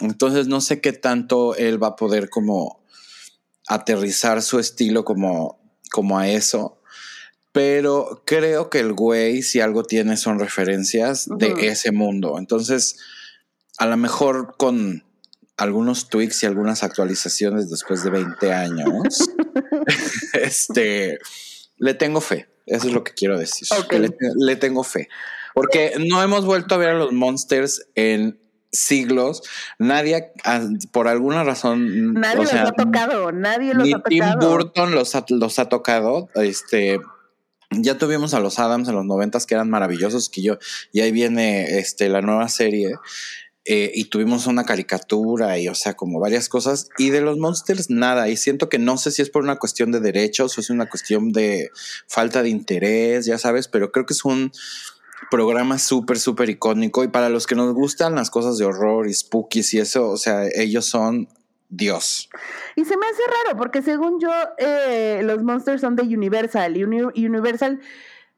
[0.00, 2.80] Entonces no sé qué tanto él va a poder como
[3.68, 5.60] aterrizar su estilo como,
[5.92, 6.80] como a eso.
[7.52, 12.38] Pero creo que el güey, si algo tiene, son referencias de ese mundo.
[12.38, 12.98] Entonces,
[13.78, 15.04] a lo mejor con
[15.56, 19.30] algunos tweaks y algunas actualizaciones después de 20 años,
[20.32, 21.18] este,
[21.78, 22.48] le tengo fe.
[22.66, 23.66] Eso es lo que quiero decir.
[23.88, 25.08] Que le, le tengo fe.
[25.54, 28.38] Porque no hemos vuelto a ver a los monsters en
[28.72, 29.42] siglos.
[29.78, 30.62] Nadie, ah,
[30.92, 34.50] por alguna razón, Nadie los sea, ha tocado, nadie los ni ha Tim tocado.
[34.50, 36.28] Burton los ha, los ha tocado.
[36.34, 37.00] Este,
[37.70, 40.58] ya tuvimos a los Adams en los noventas que eran maravillosos, que yo,
[40.92, 42.94] y ahí viene este, la nueva serie.
[43.70, 46.88] Eh, y tuvimos una caricatura y, o sea, como varias cosas.
[46.96, 48.28] Y de los Monsters, nada.
[48.30, 50.88] Y siento que no sé si es por una cuestión de derechos o es una
[50.88, 51.70] cuestión de
[52.06, 54.50] falta de interés, ya sabes, pero creo que es un
[55.30, 57.04] programa súper, súper icónico.
[57.04, 60.16] Y para los que nos gustan las cosas de horror y spookies y eso, o
[60.16, 61.28] sea, ellos son
[61.68, 62.30] Dios.
[62.76, 66.84] Y se me hace raro porque según yo, eh, los monsters son de Universal y
[66.84, 67.80] Uni- Universal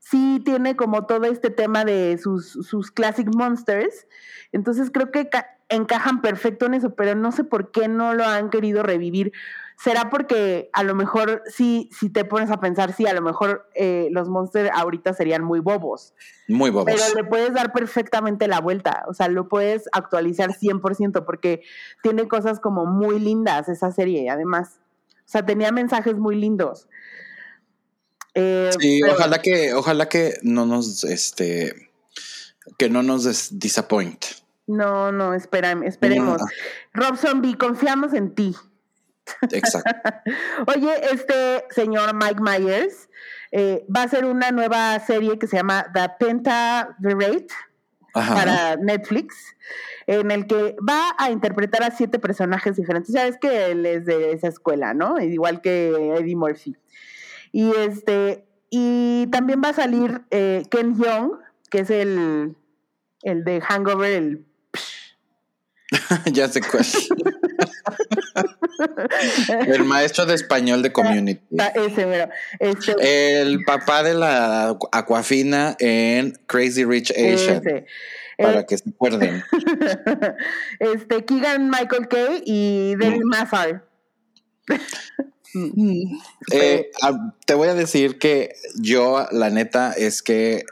[0.00, 4.08] sí tiene como todo este tema de sus, sus classic monsters.
[4.50, 8.24] Entonces creo que ca- encajan perfecto en eso, pero no sé por qué no lo
[8.24, 9.32] han querido revivir.
[9.78, 13.66] ¿Será porque a lo mejor sí, si te pones a pensar, sí, a lo mejor
[13.74, 16.12] eh, los monsters ahorita serían muy bobos?
[16.48, 16.86] Muy bobos.
[16.92, 21.62] Pero le puedes dar perfectamente la vuelta, o sea, lo puedes actualizar 100% porque
[22.02, 24.80] tiene cosas como muy lindas esa serie, además.
[25.20, 26.88] O sea, tenía mensajes muy lindos.
[28.34, 31.90] Eh, Sí, pero- ojalá que, ojalá que no nos, este,
[32.78, 34.24] que no nos des- disappoint.
[34.66, 36.40] No, no, espera, esperemos.
[36.94, 38.54] Rob Zombie, confiamos en ti.
[39.50, 39.90] Exacto.
[40.74, 43.08] Oye, este señor Mike Myers
[43.52, 47.48] eh, va a hacer una nueva serie que se llama The Penta Rate
[48.12, 49.36] para Netflix,
[50.06, 53.12] en el que va a interpretar a siete personajes diferentes.
[53.14, 55.20] Sabes que él es de esa escuela, ¿no?
[55.20, 56.76] Igual que Eddie Murphy.
[57.52, 61.32] Y este, y también va a salir eh, Ken Young,
[61.70, 62.56] que es el,
[63.22, 64.44] el de Hangover, el
[66.32, 66.84] ya sé cuál.
[69.66, 71.42] el maestro de español de Community.
[71.58, 77.62] Ah, ese, este, el papá de la Aquafina en Crazy Rich Asian.
[78.38, 79.42] Para eh, que se acuerden.
[80.78, 83.84] este, Keegan Michael Kay y David Maffar.
[86.52, 86.90] Eh,
[87.44, 90.64] te voy a decir que yo, la neta, es que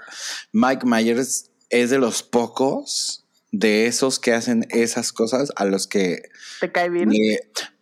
[0.52, 6.22] Mike Myers es de los pocos de esos que hacen esas cosas a los que...
[6.60, 7.10] ¿Te cae bien?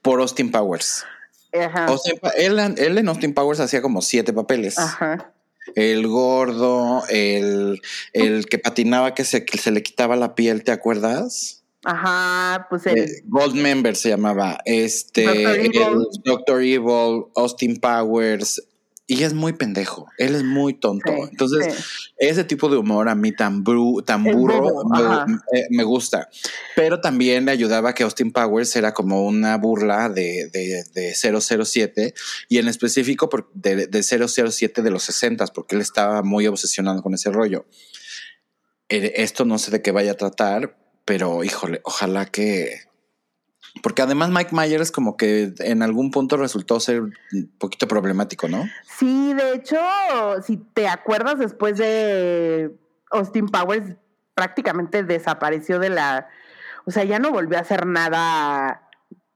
[0.03, 1.05] por Austin Powers.
[1.53, 1.87] Ajá.
[2.37, 4.79] él, en Austin Powers hacía como siete papeles.
[4.79, 5.33] Ajá.
[5.75, 10.71] El gordo, el, el que patinaba que se, que se le quitaba la piel, ¿te
[10.71, 11.65] acuerdas?
[11.89, 12.99] Ajá, pues el...
[12.99, 14.59] Eh, Gold Member se llamaba.
[14.65, 15.71] Este,
[16.25, 18.61] Doctor Evil, Austin Powers,
[19.07, 21.13] y es muy pendejo, él es muy tonto.
[21.31, 23.63] Entonces, ese tipo de humor a mí tan,
[24.05, 24.83] tan burro
[25.53, 26.29] eh, me, gusta.
[26.75, 32.15] Pero también le ayudaba que Austin Powers era como una burla de, de, 007
[32.49, 37.15] y en específico de, de 007 de los 60 porque él estaba muy obsesionado con
[37.15, 37.65] ese rollo.
[38.89, 42.81] Eh, esto no sé de qué vaya a tratar, pero híjole, ojalá que,
[43.83, 48.69] porque además Mike Myers como que en algún punto resultó ser un poquito problemático, ¿no?
[48.99, 49.79] Sí, de hecho,
[50.45, 52.77] si te acuerdas, después de
[53.11, 53.95] Austin Powers
[54.35, 56.29] prácticamente desapareció de la...
[56.85, 58.83] O sea, ya no volvió a hacer nada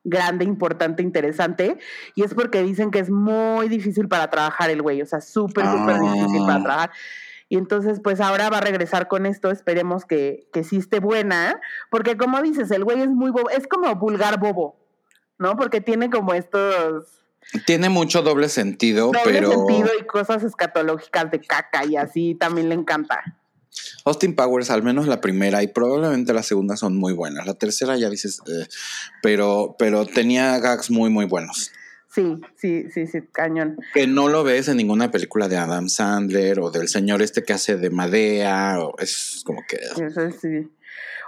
[0.03, 1.79] grande, importante, interesante.
[2.17, 5.03] Y es porque dicen que es muy difícil para trabajar el güey.
[5.03, 6.63] O sea, súper, súper difícil para ah.
[6.63, 6.91] trabajar.
[7.51, 11.61] Y entonces, pues ahora va a regresar con esto, esperemos que, que sí esté buena,
[11.91, 14.79] porque como dices, el güey es muy bobo, es como vulgar bobo,
[15.37, 15.57] ¿no?
[15.57, 17.25] Porque tiene como estos...
[17.67, 19.51] Tiene mucho doble sentido, doble pero...
[19.51, 23.21] sentido y cosas escatológicas de caca y así también le encanta.
[24.05, 27.47] Austin Powers, al menos la primera y probablemente la segunda son muy buenas.
[27.47, 28.69] La tercera ya dices, eh,
[29.23, 31.73] pero, pero tenía gags muy, muy buenos.
[32.13, 33.79] Sí, sí, sí, sí, cañón.
[33.95, 37.53] Que no lo ves en ninguna película de Adam Sandler o del señor este que
[37.53, 39.77] hace de Madea, o es como que...
[39.77, 40.69] Eso sí.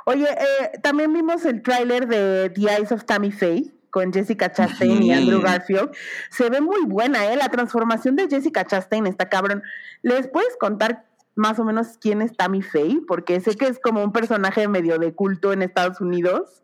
[0.04, 5.02] Oye, eh, también vimos el tráiler de The Eyes of Tammy Faye con Jessica Chastain
[5.02, 5.90] y Andrew Garfield.
[6.30, 7.36] Se ve muy buena, ¿eh?
[7.36, 9.62] La transformación de Jessica Chastain está cabrón.
[10.00, 11.04] ¿Les puedes contar
[11.36, 13.02] más o menos quién es Tammy Faye?
[13.06, 16.62] Porque sé que es como un personaje medio de culto en Estados Unidos.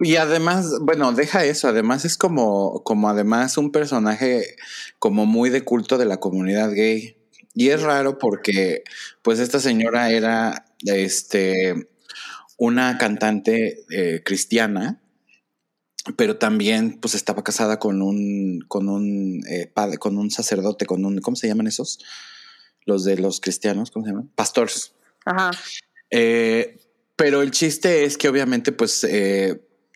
[0.00, 4.56] Y además, bueno, deja eso, además es como, como además un personaje
[4.98, 7.16] como muy de culto de la comunidad gay.
[7.54, 8.84] Y es raro porque,
[9.22, 11.88] pues, esta señora era, este,
[12.58, 15.00] una cantante eh, cristiana,
[16.16, 21.04] pero también, pues, estaba casada con un, con un eh, padre, con un sacerdote, con
[21.04, 21.98] un, ¿cómo se llaman esos?
[22.84, 24.30] Los de los cristianos, ¿cómo se llaman?
[24.34, 24.92] Pastores.
[25.24, 25.50] Ajá.
[26.10, 26.78] Eh,
[27.16, 29.02] pero el chiste es que obviamente, pues,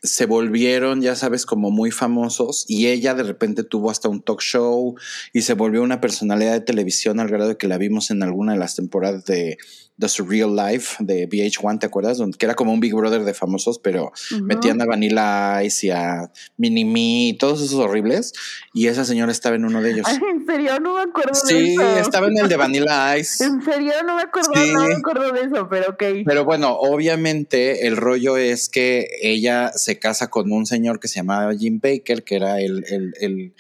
[0.03, 4.41] se volvieron, ya sabes, como muy famosos y ella de repente tuvo hasta un talk
[4.41, 4.95] show
[5.33, 8.53] y se volvió una personalidad de televisión al grado de que la vimos en alguna
[8.53, 9.59] de las temporadas de
[10.01, 12.19] The Surreal Life de VH1, ¿te acuerdas?
[12.19, 15.91] Donde, que era como un Big Brother de famosos, pero metían a Vanilla Ice y
[15.91, 18.33] a Mini Me y todos esos horribles.
[18.73, 20.07] Y esa señora estaba en uno de ellos.
[20.09, 20.81] ¿En serio?
[20.81, 21.47] No me acuerdo de eso.
[21.47, 23.45] Sí, estaba en el de Vanilla Ice.
[23.45, 23.93] ¿En serio?
[24.07, 26.03] No me acuerdo, no me acuerdo de eso, pero ok.
[26.25, 31.17] Pero bueno, obviamente el rollo es que ella se casa con un señor que se
[31.17, 33.55] llamaba Jim Baker, que era el, el, el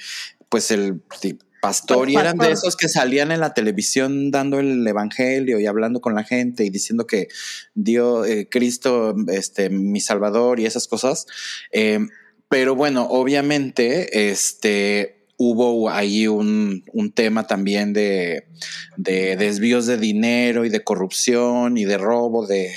[0.48, 1.00] pues el
[1.60, 6.00] pastor y eran de esos que salían en la televisión dando el evangelio y hablando
[6.00, 7.28] con la gente y diciendo que
[7.74, 11.26] Dios, eh, Cristo, este, mi Salvador y esas cosas.
[11.72, 12.00] Eh,
[12.48, 16.82] pero bueno, obviamente, este, hubo ahí un,
[17.14, 18.46] tema también de,
[18.96, 22.72] desvíos de dinero y de corrupción y de robo de,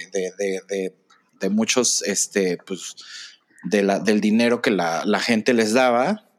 [1.43, 2.95] de muchos, este, pues,
[3.71, 6.29] la, del dinero que la, la gente les daba.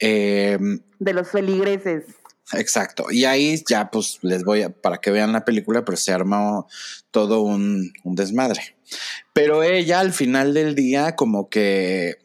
[0.00, 0.58] Eh,
[1.04, 2.04] de los feligreses.
[2.52, 3.10] Exacto.
[3.10, 6.68] Y ahí ya pues les voy a, para que vean la película, pero se armó
[7.10, 8.76] todo un, desmadre.
[9.32, 12.18] Pero ella al final del día como que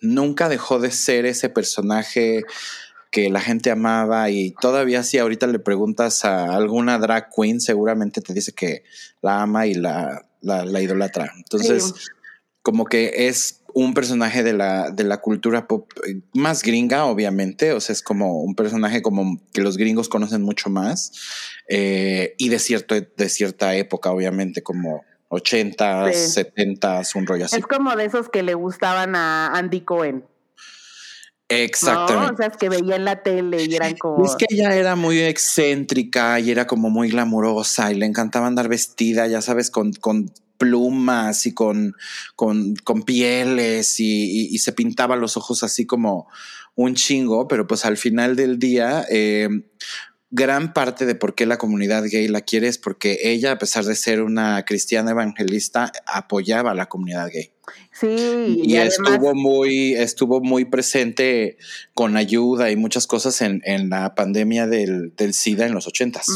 [0.00, 2.42] nunca dejó de ser ese personaje
[3.10, 8.20] que la gente amaba y todavía si ahorita le preguntas a alguna drag queen, seguramente
[8.20, 8.84] te dice que
[9.20, 11.32] la ama y la, la, idolatra.
[11.36, 11.92] Entonces,
[12.62, 17.72] como que es un personaje de la, de la cultura pop eh, más gringa, obviamente,
[17.72, 21.12] o sea, es como un personaje como que los gringos conocen mucho más
[21.68, 27.56] eh, y de, cierto, de cierta época, obviamente, como 80, 70, un rollo así.
[27.56, 30.24] Es como de esos que le gustaban a Andy Cohen.
[31.48, 32.32] Exactamente.
[32.32, 34.24] O sea, es que veía en la tele y eran como.
[34.24, 38.68] Es que ella era muy excéntrica y era como muy glamurosa y le encantaba andar
[38.68, 41.96] vestida, ya sabes, con, con plumas y con,
[42.36, 46.28] con, con pieles y, se pintaba los ojos así como
[46.74, 49.48] un chingo, pero pues al final del día, eh,
[50.30, 53.86] gran parte de por qué la comunidad gay la quiere es porque ella, a pesar
[53.86, 57.52] de ser una cristiana evangelista, apoyaba a la comunidad gay.
[57.92, 61.56] Sí, y, estuvo muy, estuvo muy presente
[61.94, 66.26] con ayuda y muchas cosas en, la pandemia del, SIDA en los ochentas.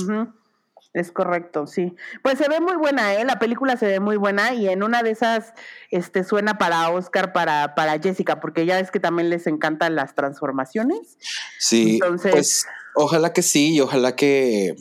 [0.95, 1.97] Es correcto, sí.
[2.23, 3.25] Pues se ve muy buena, ¿eh?
[3.25, 5.53] La película se ve muy buena y en una de esas
[5.91, 10.15] este, suena para Oscar, para, para Jessica, porque ya es que también les encantan las
[10.15, 11.19] transformaciones.
[11.59, 14.77] Sí, Entonces, pues ojalá que sí y ojalá que,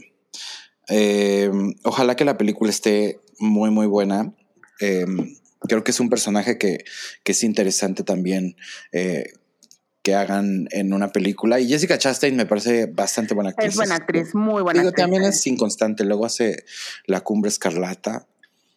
[0.88, 1.52] eh,
[1.84, 4.32] ojalá que la película esté muy, muy buena.
[4.80, 6.86] Em, creo que es un personaje que,
[7.23, 8.56] que es interesante también.
[8.91, 9.34] Eh,
[10.04, 11.60] que hagan en una película.
[11.60, 13.70] Y Jessica Chastain me parece bastante buena actriz.
[13.70, 16.04] Es buena actriz, muy buena Digo, También es inconstante.
[16.04, 16.66] Luego hace
[17.06, 18.28] La Cumbre Escarlata.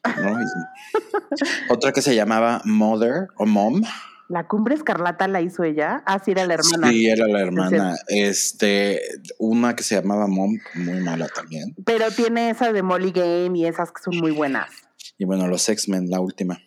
[1.69, 3.83] otra que se llamaba Mother o Mom.
[4.29, 6.05] La Cumbre Escarlata la hizo ella.
[6.07, 6.91] Ah, sí, era la hermana.
[6.91, 7.97] Sí, era la hermana.
[8.07, 9.01] Este,
[9.39, 11.75] una que se llamaba Mom, muy mala también.
[11.85, 14.71] Pero tiene esa de Molly Game y esas que son muy buenas.
[15.19, 16.61] Y bueno, los X-Men, la última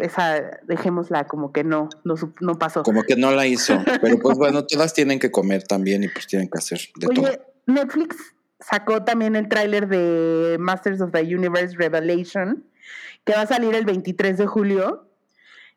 [0.00, 2.82] esa dejémosla como que no, no, no pasó.
[2.82, 6.26] Como que no la hizo, pero pues bueno, todas tienen que comer también y pues
[6.26, 8.16] tienen que hacer de Oye, Netflix
[8.60, 12.64] sacó también el tráiler de Masters of the Universe Revelation,
[13.24, 15.08] que va a salir el 23 de julio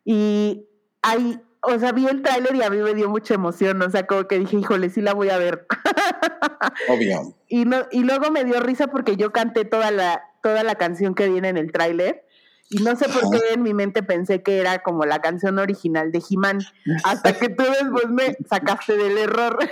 [0.04, 0.66] y
[1.02, 4.08] hay, o sea, vi el tráiler y a mí me dio mucha emoción, o sea,
[4.08, 5.68] como que dije, híjole, sí la voy a ver.
[6.90, 7.36] Obvio.
[7.48, 11.14] Y, no, y luego me dio risa porque yo canté toda la, toda la canción
[11.14, 12.26] que viene en el tráiler
[12.72, 16.12] y no sé por qué en mi mente pensé que era como la canción original
[16.12, 16.62] de He-Man,
[17.04, 19.60] hasta que tú después me sacaste del error.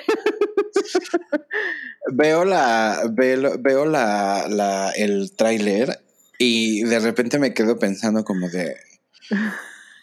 [2.11, 6.01] veo la, veo, veo la, la, el tráiler
[6.37, 8.75] y de repente me quedo pensando como de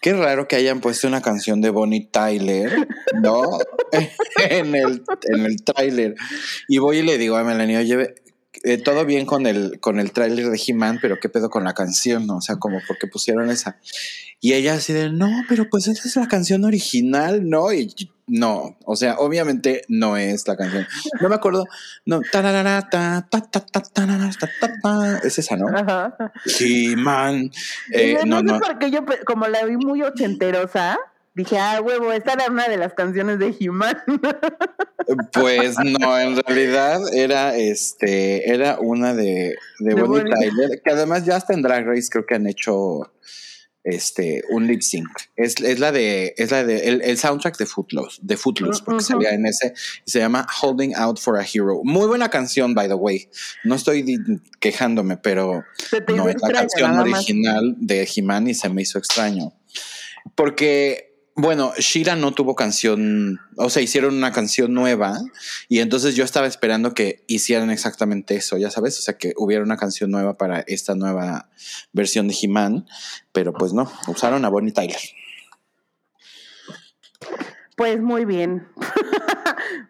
[0.00, 2.88] qué raro que hayan puesto una canción de Bonnie Tyler,
[3.20, 3.58] ¿no?
[4.48, 6.14] en el, en el tráiler.
[6.66, 8.14] Y voy y le digo a Melanie, oye,
[8.62, 11.74] eh, todo bien con el, con el tráiler de He-Man, pero qué pedo con la
[11.74, 12.36] canción, ¿no?
[12.36, 13.78] O sea, como porque pusieron esa.
[14.40, 17.72] Y ella así de, no, pero pues esa es la canción original, ¿no?
[17.72, 17.94] Y
[18.26, 20.86] no, o sea, obviamente no es la canción.
[21.20, 21.64] No me acuerdo,
[22.04, 22.20] no,
[25.24, 25.66] es esa, ¿no?
[26.58, 27.50] He-Man.
[27.92, 30.98] Eh, no, no, sé por qué yo, como la vi muy ochenterosa,
[31.36, 33.96] Dije, ah, huevo, esta era una de las canciones de Human.
[35.32, 41.36] Pues no, en realidad era este, era una de, de, Bonnie Tyler, que además ya
[41.36, 43.12] hasta en Drag Race creo que han hecho
[43.84, 45.08] este un lip sync.
[45.36, 49.30] Es, es la de, es la de el, soundtrack de Footloose, de Footloose, porque salía
[49.30, 51.82] en ese, se llama Holding Out for a Hero.
[51.84, 53.28] Muy buena canción, by the way.
[53.62, 54.18] No estoy
[54.58, 55.62] quejándome, pero
[56.08, 59.52] no es la canción original de He-Man y se me hizo extraño.
[60.34, 65.20] Porque bueno, Shira no tuvo canción, o sea, hicieron una canción nueva
[65.68, 69.62] y entonces yo estaba esperando que hicieran exactamente eso, ya sabes, o sea, que hubiera
[69.62, 71.50] una canción nueva para esta nueva
[71.92, 72.86] versión de He-Man,
[73.32, 74.96] pero pues no, usaron a Bonnie Tyler.
[77.76, 78.68] Pues muy bien.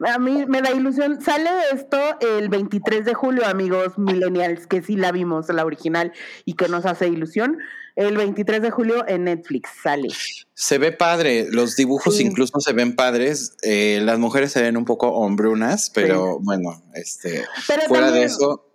[0.07, 1.21] a mí me da ilusión.
[1.21, 6.13] Sale esto el 23 de julio, amigos millennials, que sí la vimos, la original,
[6.45, 7.59] y que nos hace ilusión.
[7.97, 10.09] El 23 de julio en Netflix sale.
[10.53, 13.57] Se ve padre, los dibujos incluso se ven padres.
[13.63, 17.45] Eh, las mujeres se ven un poco hombrunas, pero bueno, este,
[17.89, 18.67] fuera de eso.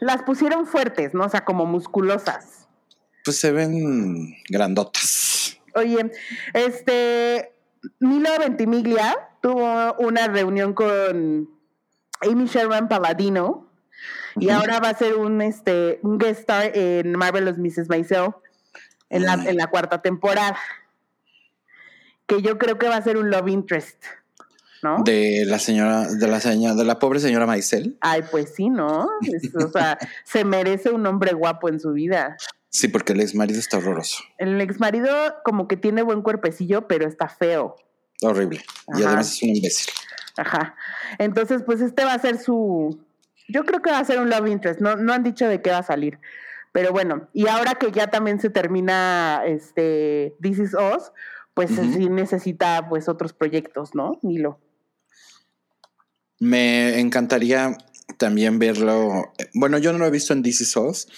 [0.00, 1.24] Las pusieron fuertes, ¿no?
[1.24, 2.66] O sea, como musculosas.
[3.24, 5.58] Pues se ven grandotas.
[5.74, 6.10] Oye,
[6.52, 7.52] este,
[7.98, 11.48] Milo Ventimiglia tuvo una reunión con
[12.20, 13.70] Amy Sherman Paladino
[14.36, 17.88] y ahora va a ser un, este, un guest star en Marvelous Mrs.
[17.88, 18.30] Maisel
[19.08, 20.56] en la, en la cuarta temporada.
[22.26, 24.04] Que yo creo que va a ser un love interest.
[24.82, 25.02] ¿No?
[25.04, 27.98] De la señora, de la señora, de la pobre señora Maisel.
[28.00, 29.10] Ay, pues sí, ¿no?
[29.54, 32.38] o sea, se merece un hombre guapo en su vida.
[32.70, 34.22] Sí, porque el ex marido está horroroso.
[34.38, 35.08] El ex marido
[35.44, 37.76] como que tiene buen cuerpecillo, pero está feo.
[38.22, 38.64] Horrible.
[38.96, 39.92] Y además es un imbécil.
[40.36, 40.76] Ajá.
[41.18, 43.04] Entonces, pues este va a ser su.
[43.48, 44.80] Yo creo que va a ser un love interest.
[44.80, 46.20] No, no han dicho de qué va a salir.
[46.72, 51.10] Pero bueno, y ahora que ya también se termina este This Is Us,
[51.54, 54.20] pues sí necesita pues otros proyectos, ¿no?
[54.22, 54.60] Milo.
[56.38, 57.76] Me encantaría
[58.18, 59.32] también verlo.
[59.52, 61.08] Bueno, yo no lo he visto en This Is Us.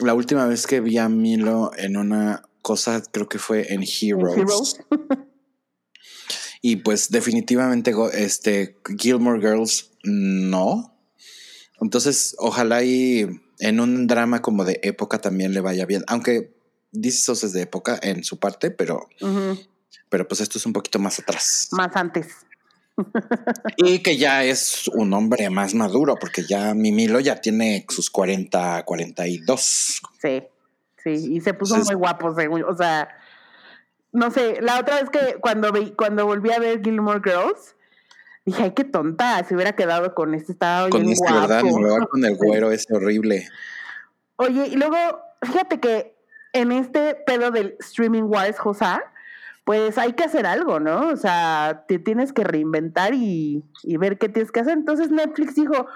[0.00, 4.36] La última vez que vi a Milo en una cosa, creo que fue en Heroes.
[4.36, 4.80] Heroes?
[6.62, 10.96] y pues definitivamente este Gilmore Girls no.
[11.80, 13.26] Entonces, ojalá y
[13.58, 16.04] en un drama como de época también le vaya bien.
[16.08, 16.54] Aunque
[16.92, 19.08] dice es de época en su parte, pero,
[20.08, 21.68] pero pues esto es un poquito más atrás.
[21.72, 22.26] Más antes.
[23.76, 28.84] Y que ya es un hombre más maduro, porque ya Mimilo ya tiene sus 40,
[28.84, 30.02] 42.
[30.20, 30.42] Sí,
[31.02, 33.08] sí, y se puso muy guapo, según, o sea,
[34.12, 37.74] no sé, la otra vez que cuando, cuando volví a ver Gilmore Girls,
[38.44, 41.62] Dije, ay, qué tonta, se hubiera quedado con este, estaba Con este, ¿verdad?
[42.10, 43.46] con el güero, es horrible.
[44.36, 44.96] Oye, y luego,
[45.42, 46.16] fíjate que
[46.52, 48.86] en este pedo del streaming wars, José,
[49.70, 51.10] pues hay que hacer algo, ¿no?
[51.10, 54.72] O sea, te tienes que reinventar y, y ver qué tienes que hacer.
[54.72, 55.86] Entonces Netflix dijo,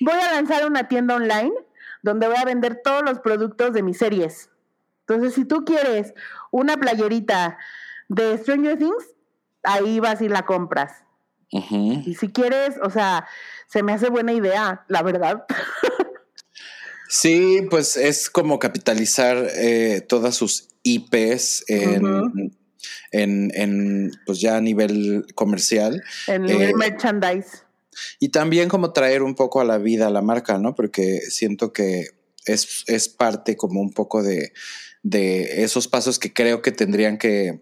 [0.00, 1.52] voy a lanzar una tienda online
[2.02, 4.48] donde voy a vender todos los productos de mis series.
[5.00, 6.14] Entonces, si tú quieres
[6.50, 7.58] una playerita
[8.08, 9.14] de Stranger Things,
[9.64, 11.04] ahí vas y la compras.
[11.50, 13.26] Y si quieres, o sea,
[13.66, 15.44] se me hace buena idea, la verdad.
[17.10, 22.56] sí, pues es como capitalizar eh, todas sus IPs en,
[23.12, 26.02] en, pues ya a nivel comercial.
[26.26, 27.64] En nivel eh, merchandise.
[28.18, 30.74] Y también como traer un poco a la vida a la marca, ¿no?
[30.74, 32.06] Porque siento que
[32.46, 34.52] es, es parte como un poco de,
[35.02, 37.60] de esos pasos que creo que tendrían que,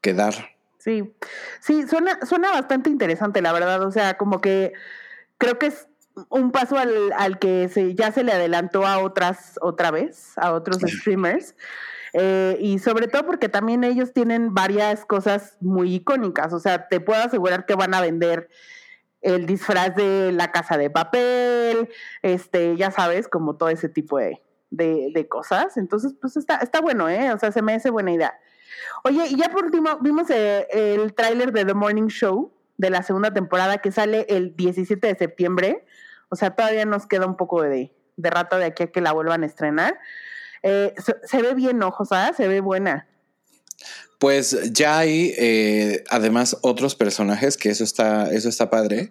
[0.00, 0.56] que dar.
[0.78, 1.12] Sí,
[1.60, 3.82] sí, suena, suena bastante interesante, la verdad.
[3.82, 4.72] O sea, como que
[5.38, 5.86] creo que es
[6.28, 10.52] un paso al, al que se, ya se le adelantó a otras, otra vez, a
[10.52, 11.54] otros streamers.
[12.12, 16.52] Eh, y sobre todo porque también ellos tienen varias cosas muy icónicas.
[16.52, 18.48] O sea, te puedo asegurar que van a vender
[19.22, 21.90] el disfraz de la casa de papel,
[22.22, 24.40] este, ya sabes, como todo ese tipo de,
[24.70, 25.76] de, de cosas.
[25.76, 27.32] Entonces, pues está, está bueno, ¿eh?
[27.32, 28.34] O sea, se me hace buena idea.
[29.04, 33.02] Oye, y ya por último, vimos eh, el tráiler de The Morning Show de la
[33.02, 35.84] segunda temporada que sale el 17 de septiembre.
[36.28, 39.42] O sea, todavía nos queda un poco de, rato de aquí a que la vuelvan
[39.42, 39.98] a estrenar.
[40.62, 40.94] Eh,
[41.24, 42.16] se, ve bien, ¿no, José?
[42.36, 43.08] Se ve buena.
[44.18, 49.10] Pues ya hay eh, además otros personajes que eso está, eso está padre.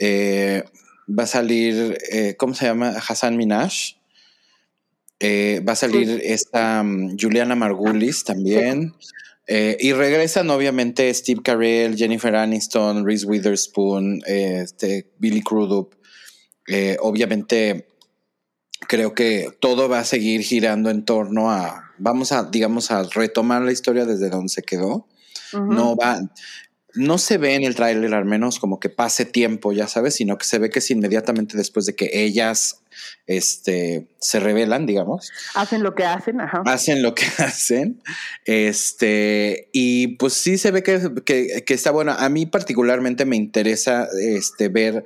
[0.00, 1.98] va a salir,
[2.38, 2.94] ¿cómo se llama?
[2.96, 3.98] Hassan Minash.
[5.20, 8.94] Eh, va a salir esta mm, Juliana Margulis también.
[9.46, 15.94] Eh, y regresan obviamente Steve Carell, Jennifer Aniston, Reese Witherspoon, este, Billy Crudup.
[16.68, 17.88] Eh, obviamente
[18.86, 23.62] creo que todo va a seguir girando en torno a, vamos a, digamos, a retomar
[23.62, 25.06] la historia desde donde se quedó.
[25.52, 26.20] No va,
[26.94, 30.36] no se ve en el tráiler al menos como que pase tiempo, ya sabes, sino
[30.36, 32.82] que se ve que es inmediatamente después de que ellas
[33.26, 35.30] este, se revelan, digamos.
[35.54, 36.62] Hacen lo que hacen, ajá.
[36.66, 38.02] Hacen lo que hacen.
[38.44, 42.12] Este, y pues sí se ve que, está bueno.
[42.18, 45.04] A mí particularmente me interesa este, ver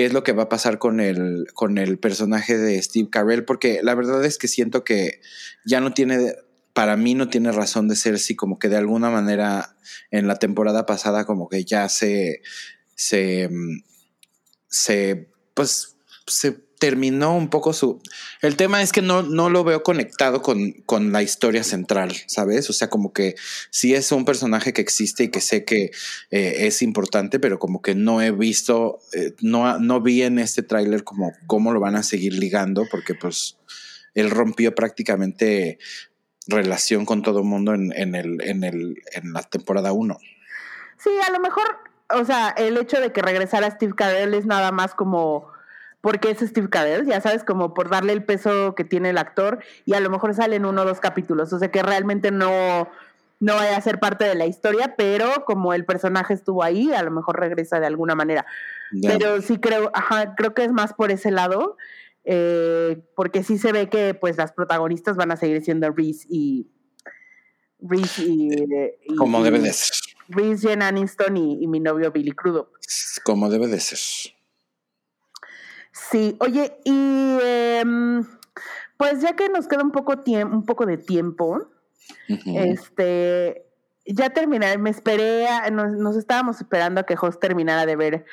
[0.00, 3.44] qué es lo que va a pasar con el, con el personaje de Steve Carell,
[3.44, 5.20] porque la verdad es que siento que
[5.66, 6.36] ya no tiene,
[6.72, 9.76] para mí no tiene razón de ser si como que de alguna manera
[10.10, 12.40] en la temporada pasada como que ya se,
[12.94, 13.82] se, mm,
[14.68, 18.00] se, pues, se terminó un poco su...
[18.40, 22.70] El tema es que no, no lo veo conectado con, con, la historia central, ¿sabes?
[22.70, 23.36] O sea, como que
[23.70, 25.92] sí es un personaje que existe y que sé que
[26.30, 30.62] eh, es importante, pero como que no he visto, eh, no, no vi en este
[30.62, 33.58] tráiler como cómo lo van a seguir ligando, porque pues
[34.14, 35.78] él rompió prácticamente
[36.46, 40.18] relación con todo mundo en, en, el, en, el, en la temporada 1.
[40.96, 41.78] Sí, a lo mejor,
[42.08, 45.49] o sea, el hecho de que regresara Steve Carell es nada más como
[46.00, 49.62] porque es Steve Carell, ya sabes, como por darle el peso que tiene el actor
[49.84, 52.88] y a lo mejor sale en uno o dos capítulos, o sea que realmente no,
[53.38, 57.02] no vaya a ser parte de la historia, pero como el personaje estuvo ahí, a
[57.02, 58.46] lo mejor regresa de alguna manera.
[59.02, 61.76] Pero sí creo, ajá, creo que es más por ese lado,
[62.24, 66.70] eh, porque sí se ve que pues las protagonistas van a seguir siendo Reese y...
[67.82, 69.96] Reese y, como debe de ser.
[70.28, 72.68] Reese, Jen Aniston y, y mi novio Billy Crudup.
[73.24, 74.34] Como debe de ser.
[76.08, 78.24] Sí, oye, y em,
[78.96, 81.68] pues ya que nos queda un poco, un poco de tiempo,
[82.46, 83.66] este,
[84.06, 88.24] ya terminé, me esperé, nos, estábamos esperando a que Host terminara de ver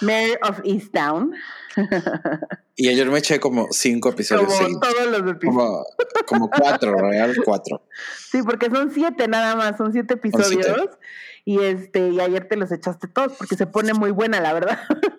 [0.00, 1.34] Mayor of Easttown.
[2.74, 4.50] Y ayer me eché como cinco episodios.
[4.54, 5.84] Como todos los episodios.
[6.26, 7.86] Como, cuatro, real cuatro.
[8.30, 10.88] Sí, porque son siete nada más, son siete episodios.
[11.44, 14.78] Y este, y ayer te los echaste todos, porque se pone muy buena, la verdad.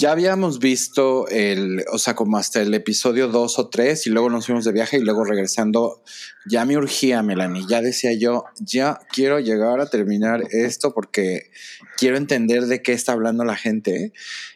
[0.00, 4.30] Ya habíamos visto el, o sea, como hasta el episodio dos o tres, y luego
[4.30, 6.04] nos fuimos de viaje y luego regresando,
[6.46, 11.50] ya me urgía, Melanie, ya decía yo, ya quiero llegar a terminar esto porque
[11.96, 14.12] quiero entender de qué está hablando la gente.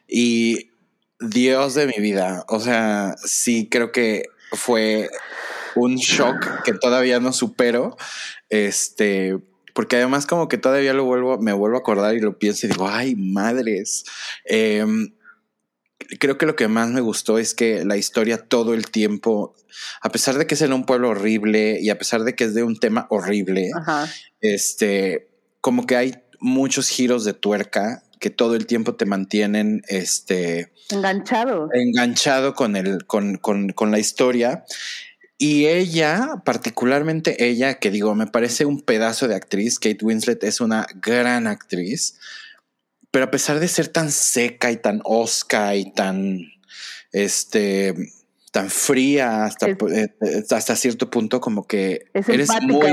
[0.07, 0.71] Y
[1.19, 5.11] Dios de mi vida, o sea, sí creo que fue
[5.75, 7.97] un shock que todavía no supero.
[8.49, 9.39] Este,
[9.75, 12.71] porque además como que todavía lo vuelvo, me vuelvo a acordar y lo pienso y
[12.71, 14.05] digo, ay, madres.
[14.45, 15.13] Em,
[16.19, 19.55] creo que lo que más me gustó es que la historia todo el tiempo,
[20.01, 22.55] a pesar de que es en un pueblo horrible y a pesar de que es
[22.55, 23.71] de un tema horrible,
[24.41, 25.29] este,
[25.61, 31.69] como que hay muchos giros de tuerca que todo el tiempo te mantienen este enganchado.
[31.73, 34.65] Enganchado con el, con, con, con la historia.
[35.39, 40.61] Y ella, particularmente ella, que digo, me parece un pedazo de actriz, Kate Winslet es
[40.61, 42.17] una gran actriz,
[43.13, 46.41] pero a pesar de ser tan seca y tan osca y tan,
[47.13, 47.95] este,
[48.51, 50.15] tan fría hasta, eh,
[50.51, 52.87] hasta cierto punto, como que eres muy,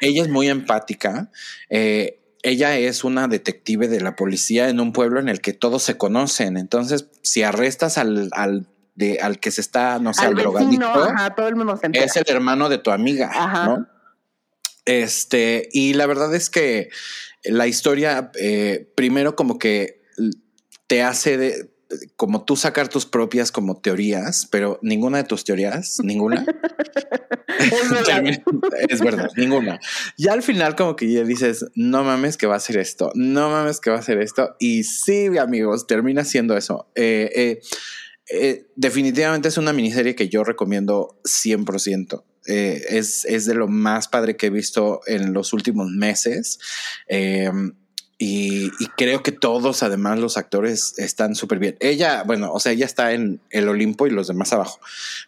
[0.00, 1.30] ella es muy empática.
[1.70, 5.84] Eh, ella es una detective de la policía en un pueblo en el que todos
[5.84, 6.56] se conocen.
[6.56, 8.66] Entonces, si arrestas al, al,
[8.96, 10.92] de, al que se está, no sé, al, drogadicto,
[11.36, 13.30] todo el mundo es el hermano de tu amiga,
[13.66, 13.86] ¿no?
[14.84, 16.88] Este, y la verdad es que
[17.48, 20.02] la historia, eh, primero como que
[20.86, 21.70] te hace de,
[22.16, 26.44] como tú sacar tus propias como teorías, pero ninguna de tus teorías, ninguna.
[28.88, 29.30] es, verdad.
[29.36, 29.80] ninguna.
[30.16, 33.50] Y al final como que ya dices, no mames que va a ser esto, no
[33.50, 34.54] mames que va a ser esto.
[34.58, 36.88] Y sí, amigos, termina siendo eso.
[36.94, 37.60] Eh,
[38.30, 42.22] eh, definitivamente es una miniserie que yo recomiendo 100%.
[42.48, 46.58] Eh, es, es, de lo más padre que he visto en los últimos meses.
[47.06, 47.52] Eh,
[48.20, 51.76] y, creo que todos, además, los actores están súper bien.
[51.78, 54.80] Ella, bueno, o sea, ella está en el Olimpo y los demás abajo.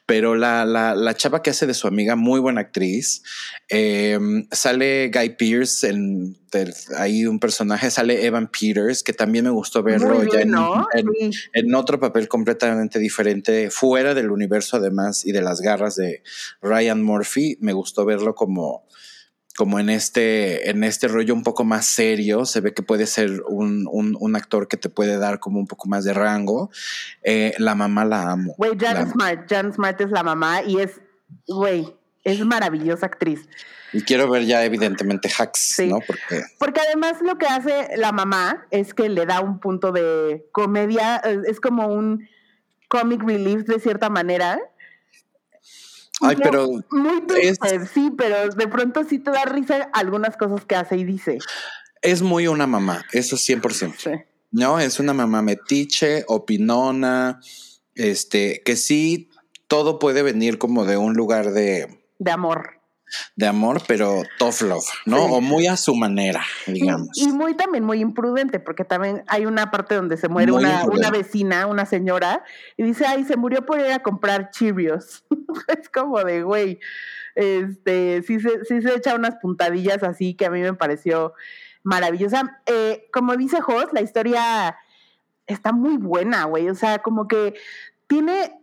[0.06, 3.22] Pero la, la, la chava que hace de su amiga, muy buena actriz.
[3.68, 6.36] Em, sale Guy Pierce en
[6.96, 10.54] ahí un personaje, sale Evan Peters, que también me gustó verlo ya en,
[11.52, 16.24] en, otro papel completamente diferente, fuera del universo además y de las garras de
[16.60, 17.56] Ryan Murphy.
[17.60, 18.84] Me gustó verlo como
[19.60, 23.42] como en este, en este rollo un poco más serio, se ve que puede ser
[23.46, 26.70] un, un, actor que te puede dar como un poco más de rango.
[27.22, 28.54] Eh, la mamá la amo.
[28.56, 31.02] Güey, Jan Smart, Jan Smart es la mamá y es,
[31.46, 31.94] güey,
[32.24, 33.50] es maravillosa actriz.
[33.92, 35.98] Y quiero ver ya evidentemente Hacks, ¿no?
[36.06, 36.42] Porque...
[36.58, 41.16] Porque además lo que hace la mamá es que le da un punto de comedia,
[41.46, 42.26] es como un
[42.88, 44.58] comic relief de cierta manera
[46.20, 46.68] Ay, pero.
[46.90, 51.04] Muy triste, sí, pero de pronto sí te da risa algunas cosas que hace y
[51.04, 51.38] dice.
[52.02, 53.94] Es muy una mamá, eso 100%.
[53.98, 54.10] Sí.
[54.52, 57.40] No, es una mamá metiche, opinona,
[57.94, 59.30] este, que sí,
[59.68, 62.00] todo puede venir como de un lugar de.
[62.18, 62.79] De amor
[63.36, 65.24] de amor, pero tough love, ¿no?
[65.24, 67.08] O muy a su manera, digamos.
[67.14, 71.10] Y, muy también muy imprudente, porque también hay una parte donde se muere una, una,
[71.10, 72.44] vecina, una señora,
[72.76, 75.24] y dice, ay, se murió por ir a comprar Cheerios.
[75.68, 76.80] es como de, güey,
[77.34, 81.34] este, sí se, sí se echa unas puntadillas así que a mí me pareció
[81.82, 82.60] maravillosa.
[82.66, 84.76] Eh, como dice Jos, la historia
[85.46, 87.54] está muy buena, güey, o sea, como que
[88.06, 88.60] tiene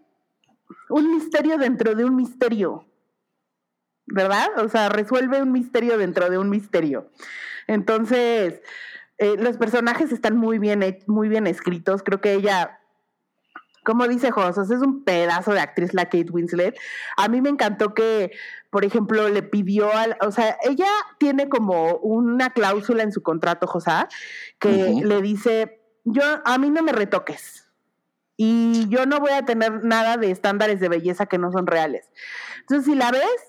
[0.90, 2.86] un misterio dentro de un misterio.
[4.08, 4.48] ¿Verdad?
[4.58, 7.10] O sea, resuelve un misterio dentro de un misterio.
[7.68, 8.62] Entonces,
[9.18, 12.04] eh, los personajes están muy bien, muy bien escritos.
[12.04, 12.80] Creo que ella,
[13.84, 16.78] como dice José, es un pedazo de actriz la Kate Winslet.
[17.18, 18.32] A mí me encantó que,
[18.70, 20.88] por ejemplo, le pidió al, o sea, ella
[21.20, 23.92] tiene como una cláusula en su contrato, José,
[24.60, 27.68] que le dice, yo, a mí no me retoques.
[28.40, 32.12] Y yo no voy a tener nada de estándares de belleza que no son reales.
[32.60, 33.47] Entonces, si la ves,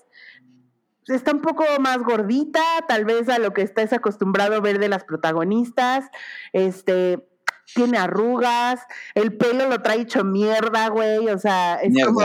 [1.09, 4.89] está un poco más gordita, tal vez a lo que estés acostumbrado a ver de
[4.89, 6.05] las protagonistas.
[6.53, 7.27] Este,
[7.73, 8.81] tiene arrugas,
[9.15, 12.21] el pelo lo trae hecho mierda, güey, o sea, es como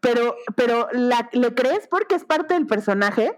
[0.00, 3.36] pero pero la, le crees porque es parte del personaje,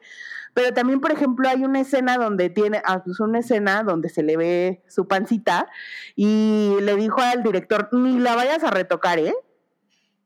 [0.55, 4.23] pero también por ejemplo hay una escena donde tiene ah, pues una escena donde se
[4.23, 5.69] le ve su pancita
[6.15, 9.35] y le dijo al director, "Ni la vayas a retocar, ¿eh?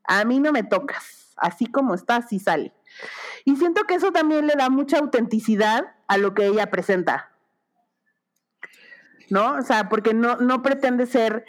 [0.05, 2.73] A mí no me tocas, así como está, así sale."
[3.45, 7.31] Y siento que eso también le da mucha autenticidad a lo que ella presenta.
[9.29, 9.55] ¿No?
[9.55, 11.45] O sea, porque no, no pretende ser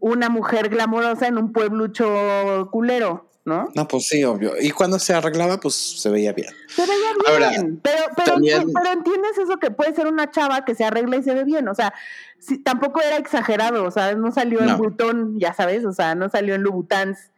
[0.00, 3.30] una mujer glamorosa en un pueblucho culero.
[3.44, 3.68] ¿no?
[3.74, 4.52] No, pues sí, obvio.
[4.60, 6.52] Y cuando se arreglaba, pues se veía bien.
[6.68, 7.80] Se veía bien.
[7.82, 11.34] pero, pero, pero, entiendes eso que puede ser una chava que se arregla y se
[11.34, 11.66] ve bien.
[11.68, 11.94] O sea,
[12.38, 13.84] si, tampoco era exagerado.
[13.84, 15.84] O sea, no salió en Butón, ya sabes.
[15.84, 17.32] O sea, no salió en Louboutins.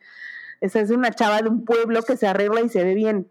[0.61, 3.29] Esa es una chava de un pueblo que se arregla y se ve bien.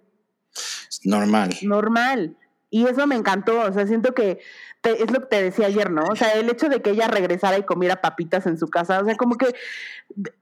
[1.04, 1.58] Normal.
[1.62, 2.38] Normal.
[2.70, 3.62] Y eso me encantó.
[3.62, 4.39] O sea, siento que
[4.84, 6.04] es lo que te decía ayer, ¿no?
[6.06, 8.99] O sea, el hecho de que ella regresara y comiera papitas en su casa.
[9.02, 9.54] O sea, como que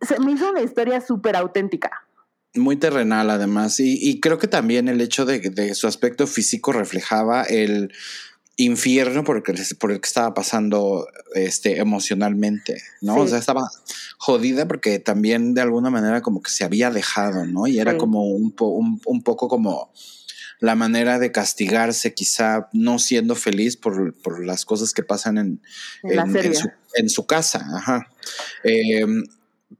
[0.01, 2.05] se me hizo una historia súper auténtica.
[2.55, 3.79] Muy terrenal, además.
[3.79, 7.93] Y, creo que también el hecho de, su aspecto físico reflejaba el
[8.59, 13.15] infierno por el que, por el que estaba pasando este, emocionalmente, ¿no?
[13.15, 13.69] O sea, estaba
[14.17, 17.67] jodida porque también de alguna manera como que se había dejado, ¿no?
[17.67, 18.53] Y era como un,
[19.05, 19.93] un, poco como
[20.59, 25.61] la manera de castigarse, quizá no siendo feliz por, las cosas que pasan en,
[26.03, 27.65] en, su, casa.
[27.73, 28.09] Ajá.
[28.65, 29.23] Em,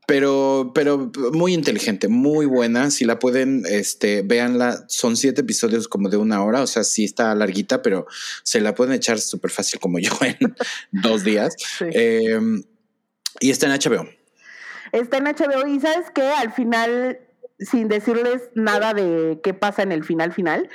[0.05, 2.91] pero, pero muy inteligente, muy buena.
[2.91, 4.85] Si la pueden, este, véanla.
[4.87, 8.05] Son siete episodios como de una hora, o sea, sí está larguita, pero
[8.43, 10.55] se la pueden echar súper fácil como yo en
[10.91, 11.55] dos días.
[11.79, 12.63] Em,
[13.39, 14.07] y está en HBO.
[14.91, 17.19] Está en HBO y sabes que al final,
[17.59, 20.69] sin decirles nada de qué pasa en el final final,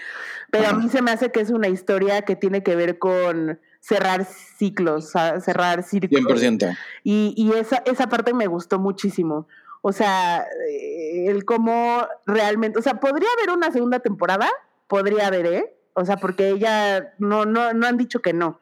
[0.50, 3.58] pero a mí se me hace que es una historia que tiene que ver con
[3.84, 6.42] cerrar ciclos, cerrar círculos.
[6.42, 6.76] 100%.
[7.02, 9.46] Y, y esa, esa parte me gustó muchísimo.
[9.82, 14.48] O sea, eh, el cómo realmente, o sea, podría haber una segunda temporada,
[14.88, 15.76] podría haber, ¿eh?
[15.92, 18.58] O sea, porque ella no, no, no han dicho que no.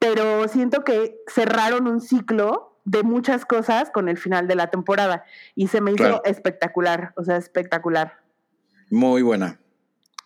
[0.00, 5.22] Pero siento que cerraron un ciclo de muchas cosas con el final de la temporada
[5.54, 8.18] y se me hizo espectacular, o sea, espectacular.
[8.90, 9.60] Muy buena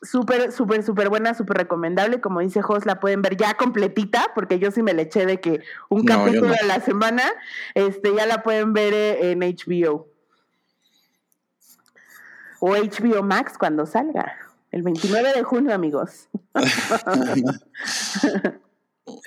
[0.05, 2.21] súper, súper, súper buena, súper recomendable.
[2.21, 5.41] Como dice Jos, la pueden ver ya completita, porque yo sí me le eché de
[5.41, 7.23] que un capítulo a la semana,
[7.75, 10.09] este, ya la pueden ver eh, en HBO.
[12.61, 14.37] O HBO Max cuando salga.
[14.71, 16.29] El 29 de junio, amigos.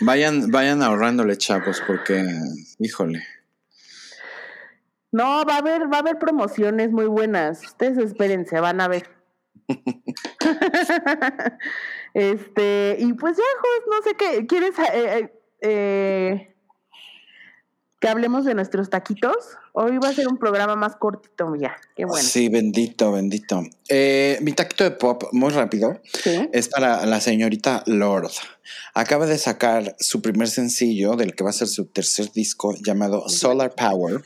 [0.02, 2.26] vayan, vayan ahorrándole, chavos, porque,
[2.80, 3.24] híjole.
[5.12, 7.64] No, va a haber, va a haber promociones muy buenas.
[7.64, 9.17] Ustedes espérense, van a ver.
[12.14, 13.44] este, y pues ya,
[13.90, 15.30] no sé qué, ¿quieres eh, eh,
[15.62, 16.56] eh,
[18.00, 19.36] que hablemos de nuestros taquitos?
[19.74, 22.26] Hoy va a ser un programa más cortito, ya, qué bueno.
[22.26, 23.62] Sí, bendito, bendito.
[23.62, 26.00] mi taquito de pop, muy rápido,
[26.52, 28.32] es para la señorita Lord.
[28.94, 33.30] Acaba de sacar su primer sencillo del que va a ser su tercer disco llamado
[33.30, 34.24] Solar Power,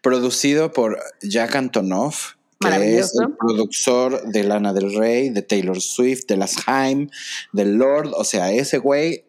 [0.00, 2.35] producido por Jack Antonoff
[2.70, 7.08] que es el productor de Lana del Rey, de Taylor Swift, de las Haim,
[7.52, 8.12] del Lord.
[8.14, 9.24] O sea, ese güey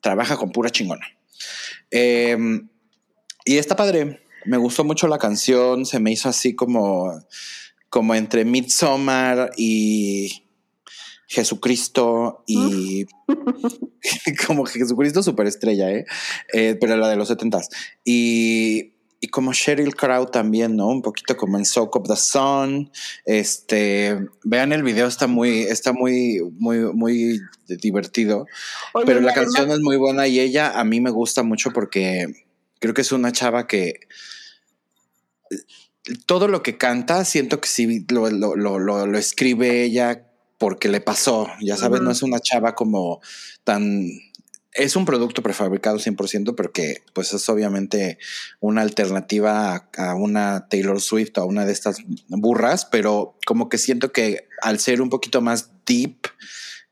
[0.00, 1.06] trabaja con pura chingona.
[1.90, 2.68] Em,
[3.44, 4.22] y está padre.
[4.44, 5.86] Me gustó mucho la canción.
[5.86, 7.24] Se me hizo así como,
[7.88, 10.44] como entre Midsommar y
[11.28, 13.04] Jesucristo y
[14.46, 16.06] como Jesucristo superestrella, ¿eh?
[16.54, 16.76] ¿eh?
[16.80, 17.68] Pero la de los setentas.
[18.04, 20.88] Y y como Sheryl Crow también, ¿no?
[20.88, 22.90] Un poquito como en Soak of the Sun.
[23.24, 28.46] Este, vean el video, está muy, está muy, muy, muy divertido.
[29.04, 32.26] pero la canción es muy buena y ella a mí me gusta mucho porque
[32.78, 33.94] creo que es una chava que
[36.26, 40.24] todo lo que canta, siento que sí lo, lo, lo, lo escribe ella
[40.58, 43.20] porque le pasó, ya sabes, no es una chava como
[43.62, 44.08] tan
[44.72, 48.18] es un producto prefabricado 100%, pero que pues es obviamente
[48.60, 51.98] una alternativa a, una Taylor Swift o a una de estas
[52.28, 56.28] burras, pero como que siento que al ser un poquito más deep,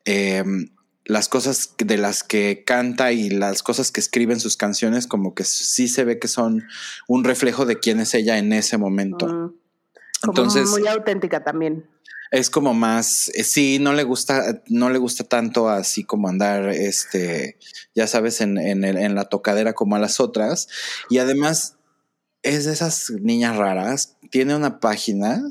[0.05, 0.71] em,
[1.05, 5.35] las cosas de las que canta y las cosas que escribe en sus canciones, como
[5.35, 6.65] que sí se ve que son
[7.07, 9.55] un reflejo de quién es ella en ese momento.
[10.25, 11.85] Entonces, muy auténtica también
[12.31, 16.69] es como más, eh, sí, no le gusta, no le gusta tanto así como andar,
[16.69, 17.59] este,
[17.95, 20.69] ya sabes, en, en, en la tocadera como a las otras.
[21.11, 21.77] Y además
[22.43, 24.17] es de esas niñas raras.
[24.31, 25.43] Tiene una página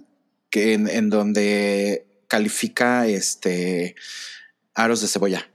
[0.50, 3.96] que en, en donde califica este
[4.74, 5.50] aros de cebolla.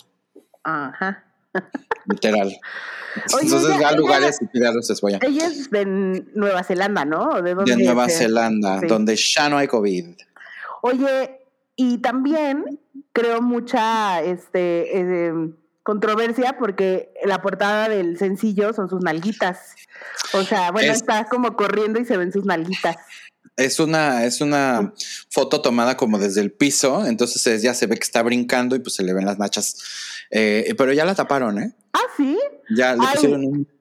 [0.62, 1.24] Ajá.
[2.06, 2.56] Literal.
[3.16, 5.18] Entonces va a lugares y pide aros de cebolla.
[5.22, 7.42] Ella es de Nueva Zelanda, ¿no?
[7.42, 10.14] ¿De, de Nueva Zelanda, donde ya no hay COVID.
[10.82, 11.40] Oye,
[11.76, 12.80] y también
[13.12, 19.74] creo mucha este, em, controversia porque la portada del sencillo son sus nalguitas.
[20.32, 22.96] O sea, bueno, está como corriendo y se ven sus nalguitas.
[23.56, 24.92] Es una, es una
[25.28, 28.94] foto tomada como desde el piso, entonces ya se ve que está brincando y pues
[28.94, 29.76] se le ven las nachas.
[30.30, 31.74] Eh, pero ya la taparon, ¿eh?
[31.92, 32.38] Ah, sí.
[32.74, 33.79] Ya le pusieron un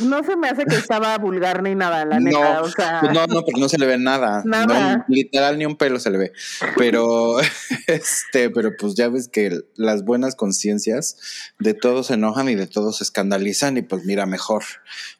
[0.00, 2.62] no se me hace que estaba vulgar ni nada, la neta.
[2.62, 3.00] O sea...
[3.00, 4.42] Pues no, no, porque no se le ve nada.
[4.44, 5.04] Nada.
[5.08, 6.32] literal, ni un pelo se le ve.
[6.76, 7.38] Pero,
[7.86, 11.16] este, pero pues ya ves que las buenas conciencias
[11.58, 14.64] de todos se enojan y de todos se escandalizan y pues mira, mejor,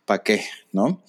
[0.05, 0.45] ¿para qué?
[0.73, 1.03] ¿No?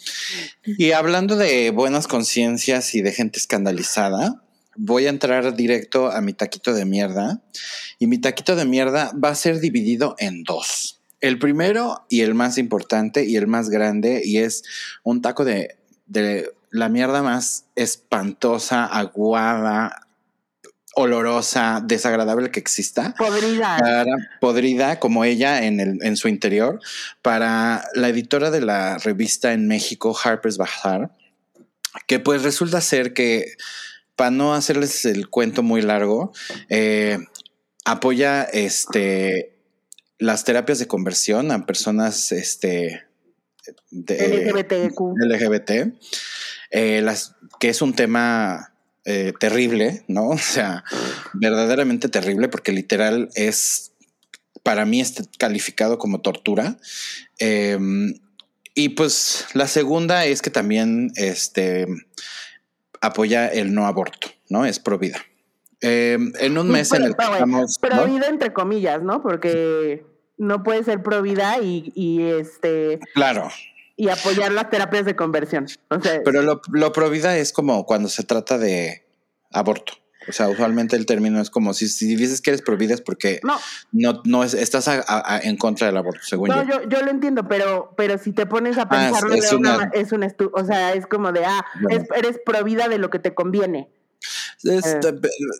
[0.64, 4.44] Y hablando de buenas conciencias y de gente escandalizada,
[4.78, 7.42] voy a entrar directo a mi taquito de mierda.
[8.00, 10.97] Y mi taquito de mierda va a ser dividido en dos.
[11.20, 14.64] El primero y el más importante y el más grande, y es
[15.04, 15.76] un taco de,
[16.70, 20.08] la mierda más espantosa, aguada,
[20.94, 23.14] olorosa, desagradable que exista.
[23.18, 24.06] Podrida.
[24.42, 26.80] podrida como ella en, el, en su interior.
[27.22, 31.12] Para la editora de la revista en México, Harper's Bazaar,
[32.06, 33.54] que pues resulta ser que,
[34.16, 36.34] para no hacerles el cuento muy largo,
[36.70, 37.20] eh,
[37.86, 39.57] apoya este
[40.20, 43.04] las terapias de conversión a personas este,
[43.92, 45.72] de, LGBT,
[46.72, 48.74] eh, las, que es un tema
[49.06, 50.30] eh, terrible, ¿no?
[50.30, 50.84] O sea,
[51.34, 53.92] verdaderamente terrible porque literal es,
[54.64, 56.78] para mí, está calificado como tortura.
[57.40, 58.16] Em,
[58.74, 61.88] y pues la segunda es que también este,
[63.02, 64.66] apoya el no aborto, ¿no?
[64.66, 65.26] Es pro vida.
[65.82, 67.80] Em, en un mes en el que estamos.
[68.08, 69.22] Vida entre comillas, ¿no?
[69.22, 70.06] Porque
[70.38, 73.00] no puede ser pro vida y, y este.
[73.14, 73.50] Claro.
[73.96, 75.68] Y apoyar las terapias de conversión.
[76.24, 79.08] Pero lo, lo pro vida es como cuando se trata de
[79.52, 79.94] aborto.
[80.28, 83.02] O sea, usualmente el término es como si, si dices que eres pro vida es
[83.02, 83.58] porque no,
[83.92, 84.90] no, no es, estás
[85.42, 86.84] en contra del aborto, según no, yo.
[86.88, 87.02] yo.
[87.02, 90.94] lo entiendo, pero, pero si te pones a ah, pensarlo, es, es, un o sea,
[90.94, 91.66] es como de, ah,
[92.16, 93.90] eres pro vida de lo que te conviene.
[94.64, 95.00] Eh.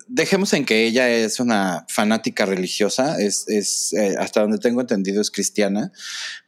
[0.08, 5.32] dejemos en que ella es una fanática religiosa, es, eh, hasta donde tengo entendido es
[5.32, 5.92] cristiana,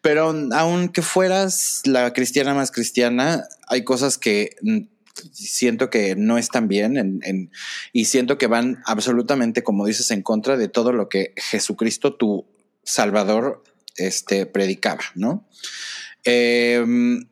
[0.02, 4.80] pero aunque fueras la cristiana más cristiana, hay cosas que mm,
[5.32, 7.22] siento que no están bien
[7.94, 12.46] y siento que van absolutamente, como dices, en contra de todo lo que Jesucristo, tu
[12.84, 13.64] Salvador,
[13.98, 15.48] este, predicaba, ¿no?
[16.24, 17.28] Em,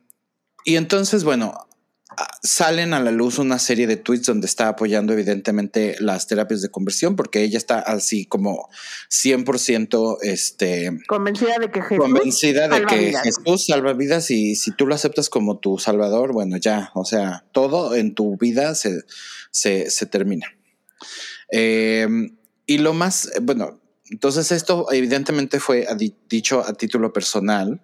[0.64, 1.67] y entonces, bueno,
[2.42, 6.70] salen a la luz una serie de tweets donde está apoyando evidentemente las terapias de
[6.70, 8.68] conversión porque ella está así como
[9.10, 14.86] 100% este, convencida de que Jesús convencida de que Jesús salva vidas y si tú
[14.86, 19.04] lo aceptas como tu salvador, bueno, ya, o sea, todo en tu vida se,
[19.50, 20.46] se, termina.
[21.50, 23.80] Em, y lo más, bueno,
[24.10, 25.86] entonces esto evidentemente fue
[26.28, 27.80] dicho a título personal,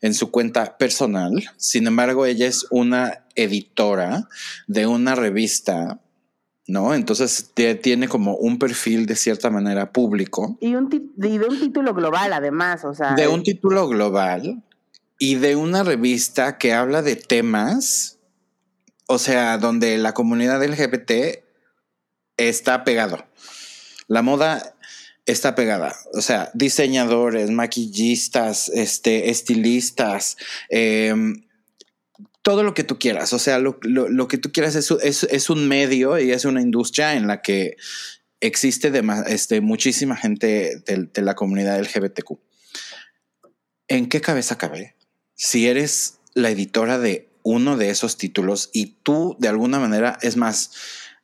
[0.00, 1.32] en su cuenta personal.
[1.56, 4.28] Sin embargo, ella es una editora
[4.66, 6.00] de una revista,
[6.66, 6.94] ¿no?
[6.94, 10.58] Entonces tiene como un perfil de cierta manera público.
[10.60, 13.14] Y, un de un título global además, o sea.
[13.14, 14.62] De un título global
[15.18, 18.18] y de una revista que habla de temas,
[19.06, 21.42] o sea, donde la comunidad LGBT
[22.36, 23.24] está pegado.
[24.08, 24.71] La moda
[25.26, 25.94] está pegada.
[26.14, 30.36] O sea, diseñadores, maquillistas, este, estilistas,
[30.68, 31.44] em,
[32.42, 33.32] todo lo que tú quieras.
[33.32, 33.78] O sea, lo,
[34.28, 34.90] que tú quieras es,
[35.22, 37.76] es, un medio y es una industria en la que
[38.40, 38.90] existe
[39.28, 42.32] este, muchísima gente de, de la comunidad LGBTQ.
[43.86, 44.96] ¿En qué cabeza cabe?
[45.34, 50.36] Si eres la editora de uno de esos títulos y tú de alguna manera, es
[50.36, 50.72] más,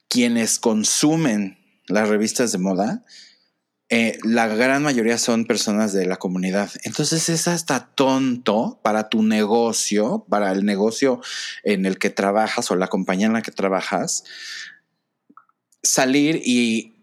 [0.09, 3.05] quienes consumen las revistas de moda,
[3.91, 6.71] eh, la gran mayoría son personas de la comunidad.
[6.85, 11.23] Entonces es hasta tonto para tu negocio, para el negocio
[11.63, 14.25] en el que trabajas o la compañía en la que trabajas,
[15.83, 16.97] salir y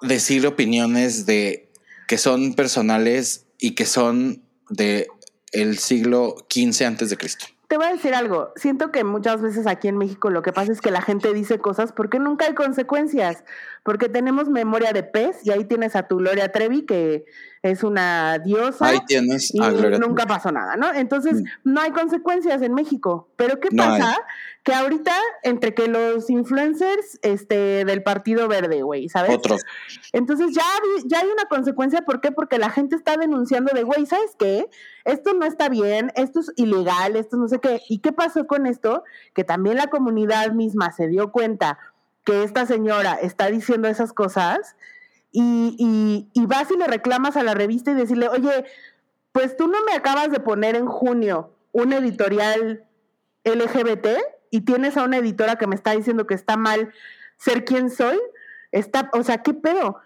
[0.00, 1.70] decir opiniones de
[2.08, 5.08] que son personales y que son de
[5.52, 7.46] el siglo XV antes de Cristo.
[7.68, 10.72] Te voy a decir algo, siento que muchas veces aquí en México lo que pasa
[10.72, 13.42] es que la gente dice cosas porque nunca hay consecuencias,
[13.84, 17.26] porque tenemos memoria de pez y ahí tienes a tu Gloria Trevi que
[17.62, 18.86] es una diosa.
[18.86, 20.92] Ahí tienes y nunca pasó nada, ¿no?
[20.92, 21.44] Entonces mm.
[21.64, 24.18] no hay consecuencias en México, pero ¿qué pasa?
[24.62, 25.12] Que ahorita
[25.42, 29.36] entre que los influencers este del Partido Verde, güey, ¿sabes?
[29.36, 29.62] Otros.
[30.12, 30.64] Entonces ya
[31.04, 32.32] ya hay una consecuencia, ¿por qué?
[32.32, 34.66] Porque la gente está denunciando de, güey, ¿sabes qué?
[35.04, 37.82] Esto no está bien, esto es ilegal, esto no sé qué.
[37.90, 39.04] ¿Y qué pasó con esto?
[39.34, 41.78] Que también la comunidad misma se dio cuenta
[42.24, 44.76] que esta señora está diciendo esas cosas
[45.30, 48.64] y, y, vas y le reclamas a la revista y decirle, oye,
[49.32, 52.84] pues tú no me acabas de poner en junio un editorial
[53.44, 54.06] LGBT
[54.50, 56.92] y tienes a una editora que me está diciendo que está mal
[57.36, 58.18] ser quien soy,
[58.70, 59.98] está, o sea, ¿qué pedo?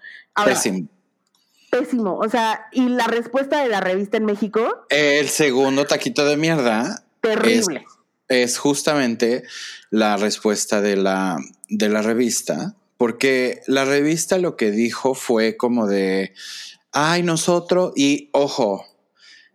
[0.45, 0.89] pésimo.
[1.71, 4.87] Pésimo, o sea, y la respuesta de la revista en México.
[4.89, 7.05] El segundo taquito de mierda.
[7.21, 7.85] Terrible.
[7.87, 7.98] Es,
[8.59, 9.45] justamente
[9.91, 15.87] la respuesta de la, de la revista, porque la revista lo que dijo fue como
[15.87, 16.35] de,
[16.93, 18.85] ay, nosotros, y ojo,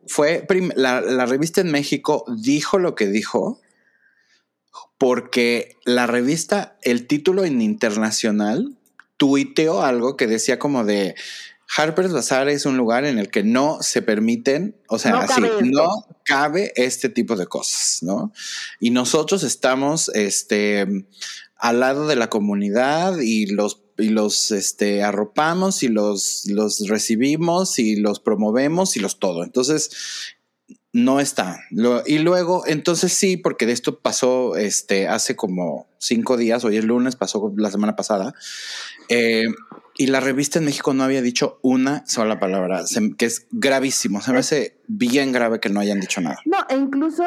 [0.08, 0.46] fue
[0.76, 3.62] la, la revista en México dijo lo que dijo
[4.98, 8.78] porque la revista, el título en internacional,
[9.18, 11.16] tuiteó algo que decía como de
[11.76, 16.06] Harper's Bazaar es un lugar en el que no se permiten, o sea, así, no
[16.24, 18.32] cabe este tipo de cosas, ¿no?
[18.80, 20.86] Y nosotros estamos, este,
[21.58, 27.78] al lado de la comunidad y los y los este, arropamos y los, los recibimos
[27.78, 29.44] y los promovemos y los todo.
[29.44, 29.92] Entonces,
[30.94, 31.60] no está.
[32.06, 36.86] y luego, entonces sí, porque de esto pasó este, hace como cinco días, hoy es
[36.86, 38.36] lunes, pasó la semana pasada.
[39.14, 39.46] Eh,
[39.96, 42.82] y la revista en México no había dicho una sola palabra,
[43.16, 44.22] que es gravísimo.
[44.22, 46.40] Se me hace bien grave que no hayan dicho nada.
[46.46, 47.24] No, e incluso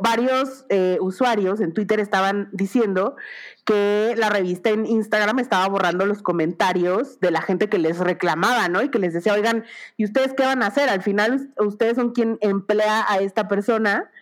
[0.00, 3.16] varios eh, usuarios en Twitter estaban diciendo
[3.64, 8.68] que la revista en Instagram estaba borrando los comentarios de la gente que les reclamaba,
[8.68, 8.82] ¿no?
[8.82, 9.64] Y que les decía, oigan,
[9.96, 10.88] ¿y ustedes qué van a hacer?
[10.88, 14.12] Al final ustedes son quien emplea a esta persona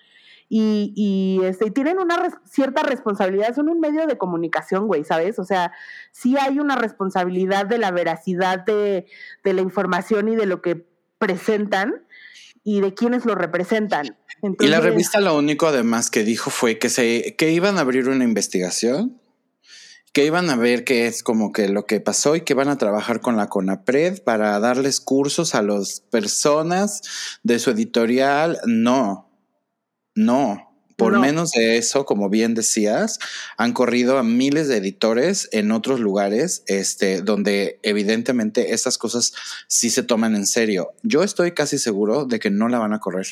[0.49, 5.39] y, y, este, tienen una cierta responsabilidad, son un medio de comunicación, güey, ¿sabes?
[5.39, 5.73] O sea,
[6.13, 9.07] sí hay una responsabilidad de la veracidad de,
[9.45, 10.87] la información y de lo que
[11.19, 12.05] presentan
[12.63, 14.17] y de quienes lo representan.
[14.61, 18.09] y la revista lo único además que dijo fue que, se, que iban a abrir
[18.09, 19.21] una investigación
[20.15, 22.79] que iban a ver qué es como que lo que pasó y que van a
[22.79, 27.03] trabajar con la CONAPRED para darles cursos a las personas
[27.43, 28.61] de su editorial.
[28.65, 29.29] No,
[30.15, 33.19] no, por menos de eso, como bien decías,
[33.57, 39.33] han corrido a miles de editores en otros lugares, este, donde evidentemente estas cosas
[39.67, 40.93] sí se toman en serio.
[41.03, 43.27] Yo estoy casi seguro de que no la van a correr.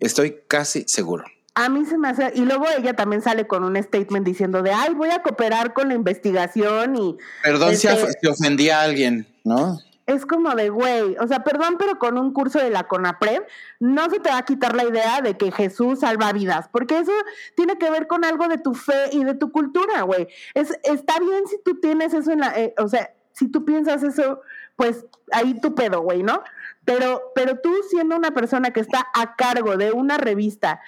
[0.00, 1.24] Estoy casi seguro.
[1.54, 4.72] A mí se me hace, y luego ella también sale con un statement diciendo de,
[4.72, 7.16] ay, voy a cooperar con la investigación y...
[7.42, 9.78] Perdón si, este si ofendí a alguien, ¿no?
[10.06, 13.42] Es como de, güey, o sea, perdón, pero con un curso de la CONAPRED
[13.80, 17.12] no se te va a quitar la idea de que Jesús salva vidas, porque eso
[17.56, 20.28] tiene que ver con algo de tu fe y de tu cultura, güey.
[20.54, 24.02] Es, está bien si tú tienes eso en la, eh, o sea, si tú piensas
[24.02, 24.40] eso,
[24.76, 26.42] pues ahí tu pedo, güey, ¿no?
[26.84, 30.80] Pero, pero tú siendo una persona que está a cargo de una revista,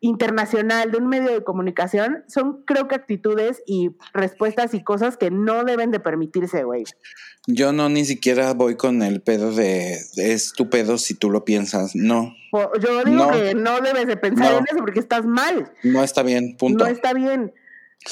[0.00, 5.30] internacional, de un medio de comunicación, son creo que actitudes y respuestas y cosas que
[5.30, 6.84] no deben de permitirse, güey.
[7.46, 11.44] Yo no ni siquiera voy con el pedo de es tu pedo si tú lo
[11.44, 12.34] piensas, no.
[12.80, 15.70] Yo digo que no debes de pensar en eso porque estás mal.
[15.82, 16.84] No está bien, punto.
[16.84, 17.52] No está bien.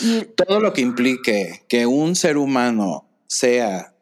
[0.01, 3.95] Y todo lo que implique que un ser humano sea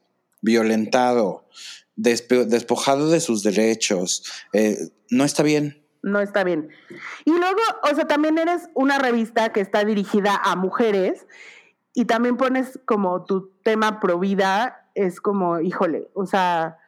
[0.42, 1.46] violentado,
[1.94, 4.76] despojado de sus derechos, eh,
[5.08, 6.68] no está bien no está bien.
[7.24, 11.26] Y luego, o sea, también eres una revista que está dirigida a mujeres
[11.94, 16.78] y también pones como tu tema pro vida, es como, híjole, o sea,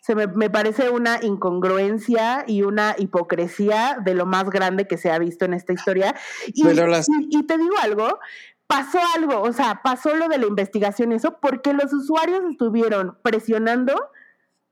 [0.00, 5.10] se me, me, parece una incongruencia y una hipocresía de lo más grande que se
[5.10, 6.14] ha visto en esta historia.
[6.46, 8.18] Y, y, te digo algo,
[8.66, 14.10] pasó algo, o sea, pasó lo de la investigación, eso, porque los usuarios estuvieron presionando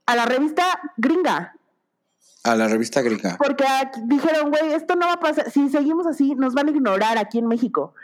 [0.06, 0.64] a la revista
[0.96, 1.57] gringa.
[2.44, 3.36] A la revista gringa.
[3.36, 3.64] Porque
[4.04, 5.50] dijeron, güey, esto no va a pasar.
[5.50, 7.94] Si seguimos así, nos van a ignorar aquí en México.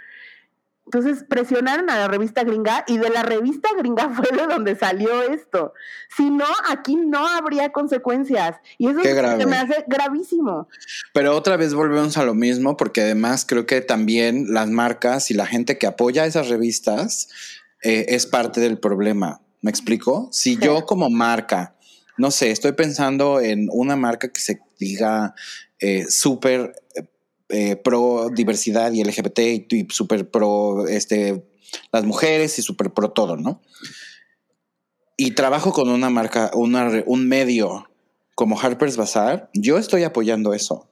[0.87, 5.23] Entonces presionaron a la revista gringa y de la revista gringa fue de donde salió
[5.23, 5.73] esto.
[6.15, 8.57] Si no, aquí no habría consecuencias.
[8.79, 10.69] Y eso se me hace gravísimo.
[11.13, 15.35] Pero otra vez volvemos a lo mismo, porque además creo que también las marcas y
[15.35, 17.29] la gente que apoya esas revistas
[17.83, 19.41] eh, es parte del problema.
[19.63, 20.29] ¿Me explico?
[20.31, 21.74] Si yo como marca
[22.17, 25.35] no sé, estoy pensando en una marca que se diga
[25.81, 26.75] eh, súper
[27.49, 29.39] eh, pro diversidad y LGBT
[29.71, 31.45] y súper pro este,
[31.93, 33.63] las mujeres y súper pro todo, ¿no?
[35.17, 37.89] Y trabajo con una marca, un medio
[38.35, 40.89] como Harper's Bazaar, yo estoy apoyando eso.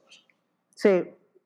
[0.75, 0.89] Sí.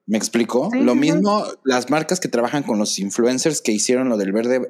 [0.06, 0.70] ¿Me explico?
[0.74, 4.70] lo mismo las marcas que trabajan con los influencers que hicieron lo del verde.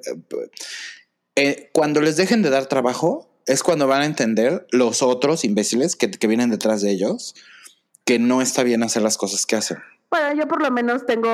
[1.35, 5.95] Eh, cuando les dejen de dar trabajo, es cuando van a entender los otros imbéciles
[5.95, 7.33] que, vienen detrás de ellos
[8.05, 9.77] que no está bien hacer las cosas que hacen.
[10.09, 11.29] Bueno, yo por lo menos tengo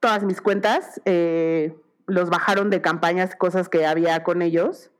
[0.00, 1.74] todas mis cuentas, eh,
[2.06, 4.90] los bajaron de campañas, cosas que había con ellos,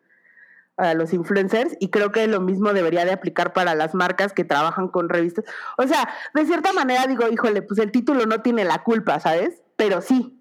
[0.77, 4.45] a los influencers, y creo que lo mismo debería de aplicar para las marcas que
[4.45, 5.45] trabajan con revistas.
[5.77, 9.63] O sea, de cierta manera digo, híjole, pues el título no tiene la culpa, ¿sabes?
[9.77, 10.39] Pero sí,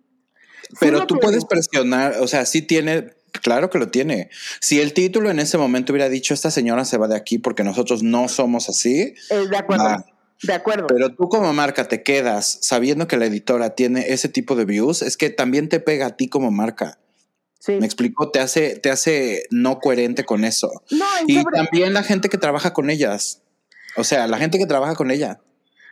[0.79, 4.29] Pero tú puedes presionar, o sea, sí tiene, claro que lo tiene.
[4.59, 7.63] Si el título en ese momento hubiera dicho, esta señora se va de aquí porque
[7.63, 9.13] nosotros no somos así.
[9.29, 10.05] Es de acuerdo.
[10.43, 10.87] De acuerdo.
[10.87, 15.01] Pero tú como marca te quedas sabiendo que la editora tiene ese tipo de views,
[15.01, 16.97] es que también te pega a ti como marca.
[17.59, 17.73] Sí.
[17.73, 20.71] Me explico, te hace, te hace no coherente con eso.
[20.91, 23.41] No, y también la gente que trabaja con ellas.
[23.97, 25.41] O sea, la gente que trabaja con ella.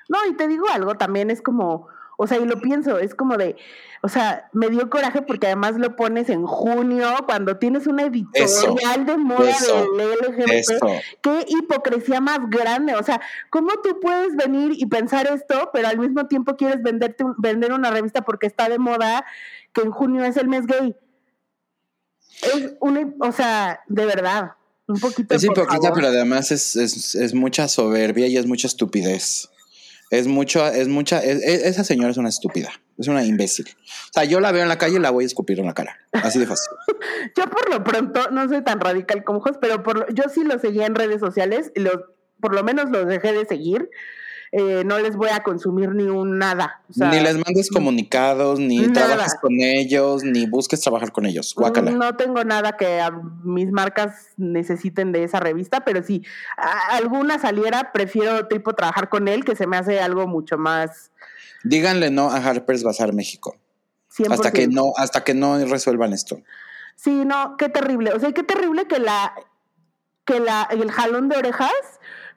[0.08, 1.88] No, y te digo algo, también es como,
[2.20, 3.56] o sea, y lo pienso, es como de,
[4.02, 9.06] o sea, me dio coraje porque además lo pones en junio, cuando tienes una editorial
[9.06, 9.56] de moda
[9.96, 10.84] del LGBT.
[11.22, 12.96] Qué hipocresía más grande.
[12.96, 17.24] O sea, ¿cómo tú puedes venir y pensar esto, pero al mismo tiempo quieres venderte,
[17.38, 19.24] vender una revista porque está de moda,
[19.72, 20.96] que en junio es el mes gay?
[22.42, 24.54] Es una, o sea, de verdad,
[24.88, 25.36] un poquito.
[25.36, 29.52] Es hipócrita, pero además es, es, es mucha soberbia y es mucha estupidez.
[30.10, 33.68] Es mucho, es mucha, esa señora es una estúpida, es una imbécil.
[33.70, 35.74] O sea, yo la veo en la calle y la voy a escupir en la
[35.74, 35.98] cara.
[36.14, 36.72] Así de fácil.
[37.38, 40.60] yo por lo pronto no soy tan radical como Jos, pero por yo sí lo
[40.60, 41.98] seguía en redes sociales y los,
[42.40, 43.90] por lo menos los dejé de seguir
[44.52, 46.82] eh, no les voy a consumir ni un nada.
[46.96, 51.54] ni les mandes comunicados, ni trabajes con ellos, ni busques trabajar con ellos.
[51.56, 51.92] Guácala.
[51.92, 53.02] No tengo nada que
[53.44, 56.24] mis marcas necesiten de esa revista, pero si
[56.90, 61.12] alguna saliera, prefiero tipo trabajar con él, que se me hace algo mucho más.
[61.64, 63.58] Díganle no a Harper's Bazaar México.
[64.30, 66.42] Hasta que no, hasta que no resuelvan esto.
[66.96, 68.14] Sí, no, qué terrible.
[68.14, 69.34] O sea, qué terrible que la
[70.26, 71.72] que la, el jalón de orejas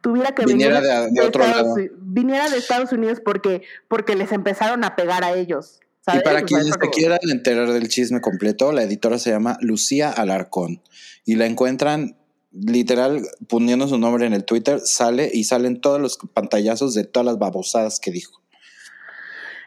[0.00, 1.90] tuviera que viniera venir de, otro Estados, lado.
[2.00, 5.80] viniera de Estados Unidos porque, porque les empezaron a pegar a ellos.
[6.12, 10.82] Y para quienes se quieran enterar del chisme completo, la editora se llama Lucía Alarcón
[11.24, 12.16] y la encuentran
[12.52, 17.26] literal poniendo su nombre en el Twitter, sale y salen todos los pantallazos de todas
[17.26, 18.40] las babosadas que dijo.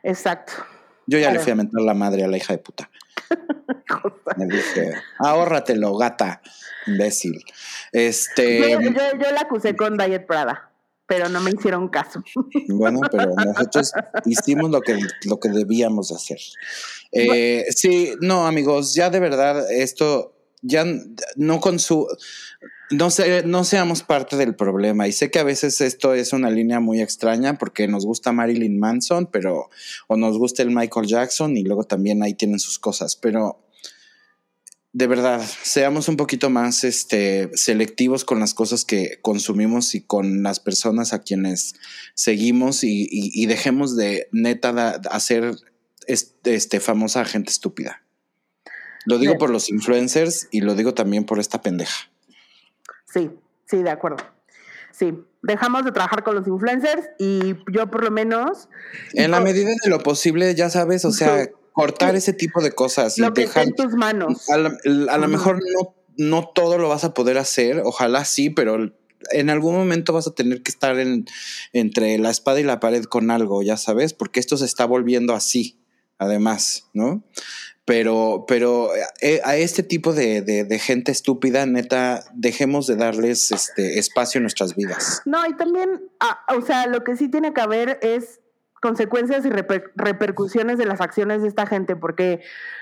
[0.02, 0.54] Exacto.
[1.08, 2.90] Yo ya le fui a mentar la madre a la hija de puta.
[4.38, 6.42] Me dije, ahórratelo, gata,
[6.88, 7.44] imbécil.
[7.92, 8.72] Este.
[8.72, 10.72] Yo, la acusé con Diet Prada,
[11.06, 12.24] pero no me hicieron caso.
[12.70, 13.92] Bueno, pero nosotros
[14.26, 16.40] hicimos lo que, lo que debíamos hacer.
[17.12, 20.86] Eh, sí, no, amigos, ya de verdad, esto ya
[21.36, 21.78] no con
[22.92, 23.10] no,
[23.46, 25.08] no seamos parte del problema.
[25.08, 28.80] Y sé que a veces esto es una línea muy extraña porque nos gusta Marilyn
[28.80, 29.70] Manson, pero
[30.08, 33.16] o nos gusta el Michael Jackson y luego también ahí tienen sus cosas.
[33.16, 33.64] Pero
[34.94, 40.44] de verdad, seamos un poquito más este, selectivos con las cosas que consumimos y con
[40.44, 41.74] las personas a quienes
[42.14, 45.56] seguimos y, dejemos de neta hacer
[46.06, 48.04] este, famosa gente estúpida.
[49.06, 52.13] Lo digo por los influencers y lo digo también por esta pendeja.
[53.14, 53.30] Sí,
[53.66, 54.18] sí, de acuerdo.
[54.92, 58.70] Sí, dejamos de trabajar con los influencers y yo por lo menos...
[59.14, 63.18] En la medida de lo posible, ya sabes, o sea cortar ese tipo de cosas
[63.18, 64.50] y dejar en tus manos.
[64.50, 68.94] A, lo mejor no, no todo lo vas a poder hacer, ojalá sí, pero
[69.32, 71.26] en algún momento vas a tener que estar en,
[71.74, 75.34] entre la espada y la pared con algo, ya sabes, porque esto se está volviendo
[75.34, 75.80] así,
[76.20, 77.24] además, ¿no?
[77.86, 84.00] Pero, pero eh, a este tipo de, de, gente estúpida, neta, dejemos de darles este
[84.00, 85.22] espacio en nuestras vidas.
[85.26, 88.40] No, y también, ah, o sea, lo que sí tiene que haber es
[88.84, 92.42] consecuencias y repercusiones de las acciones de esta gente, porque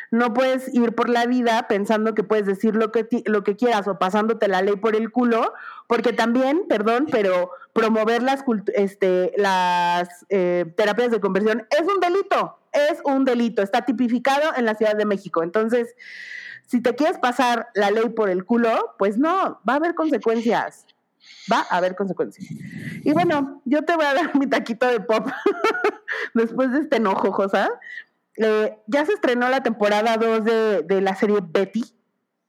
[0.09, 3.87] no puedes ir por la vida pensando que puedes decir lo que, lo que quieras
[3.87, 5.53] o pasándote la ley por el culo,
[5.85, 8.43] porque también, perdón, pero promover las,
[8.73, 14.65] este, las eh, terapias de conversión es un delito, es un delito, está tipificado en
[14.65, 15.43] la Ciudad de México.
[15.43, 15.95] Entonces,
[16.67, 20.86] si te quieres pasar la ley por el culo, pues no, va a haber consecuencias
[21.51, 22.47] va a haber consecuencias.
[23.03, 25.28] Y bueno, yo te voy a dar mi taquito de pop
[26.34, 27.69] después de este enojo, Josa.
[28.38, 30.43] Eh, ya se estrenó la temporada 2
[30.88, 31.84] de, la serie Betty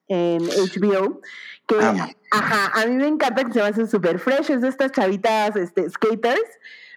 [0.08, 1.20] en HBO,
[1.66, 4.92] que ajá, a mí me encanta que se me hacen súper fresh, es de estas
[4.92, 6.40] chavitas este, skaters.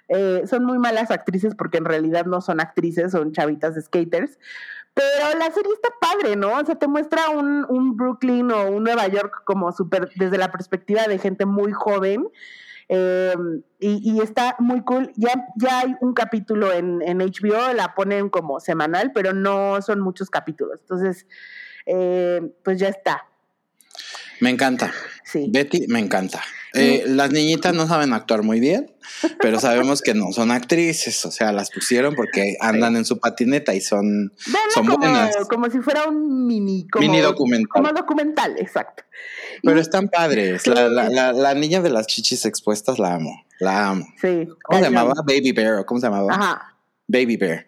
[0.10, 4.38] Eh, son muy malas actrices porque en realidad no son actrices, son chavitas de skaters,
[4.94, 6.58] pero la serie está padre, ¿no?
[6.58, 10.52] O sea, te muestra un, un Brooklyn o un Nueva York como súper desde la
[10.52, 12.30] perspectiva de gente muy joven.
[12.88, 15.12] Em, y, está muy cool.
[15.16, 20.00] Ya, ya hay un capítulo en, en, HBO, la ponen como semanal, pero no son
[20.00, 20.80] muchos capítulos.
[20.82, 21.28] Entonces,
[21.86, 23.26] eh, pues ya está.
[24.40, 24.94] Me encanta.
[25.24, 25.50] Sí.
[25.52, 26.42] Betty, me encanta.
[26.76, 28.92] Eh, las niñitas no saben actuar muy bien,
[29.42, 33.74] pero sabemos que no son actrices, o sea, las pusieron porque andan en su patineta
[33.74, 34.34] y son,
[34.74, 35.36] son como, buenas.
[35.50, 37.70] Como si fuera un mini, mini documental.
[37.70, 39.04] Como documental, exacto.
[39.64, 40.68] Pero están padres.
[40.68, 44.06] La, la, la, niña de las chichis expuestas la amo, la amo.
[44.20, 44.48] Sí.
[44.64, 45.14] ¿Cómo se llamaba?
[45.26, 46.34] Baby Bear, ¿cómo se llamaba?
[46.34, 46.76] Ajá.
[47.08, 47.68] Baby Bear.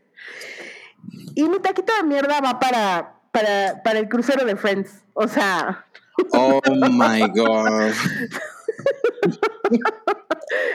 [1.35, 4.89] Y mi taquito de mierda va para, para, para el crucero de Friends.
[5.13, 5.85] O sea.
[6.31, 7.93] Oh my God.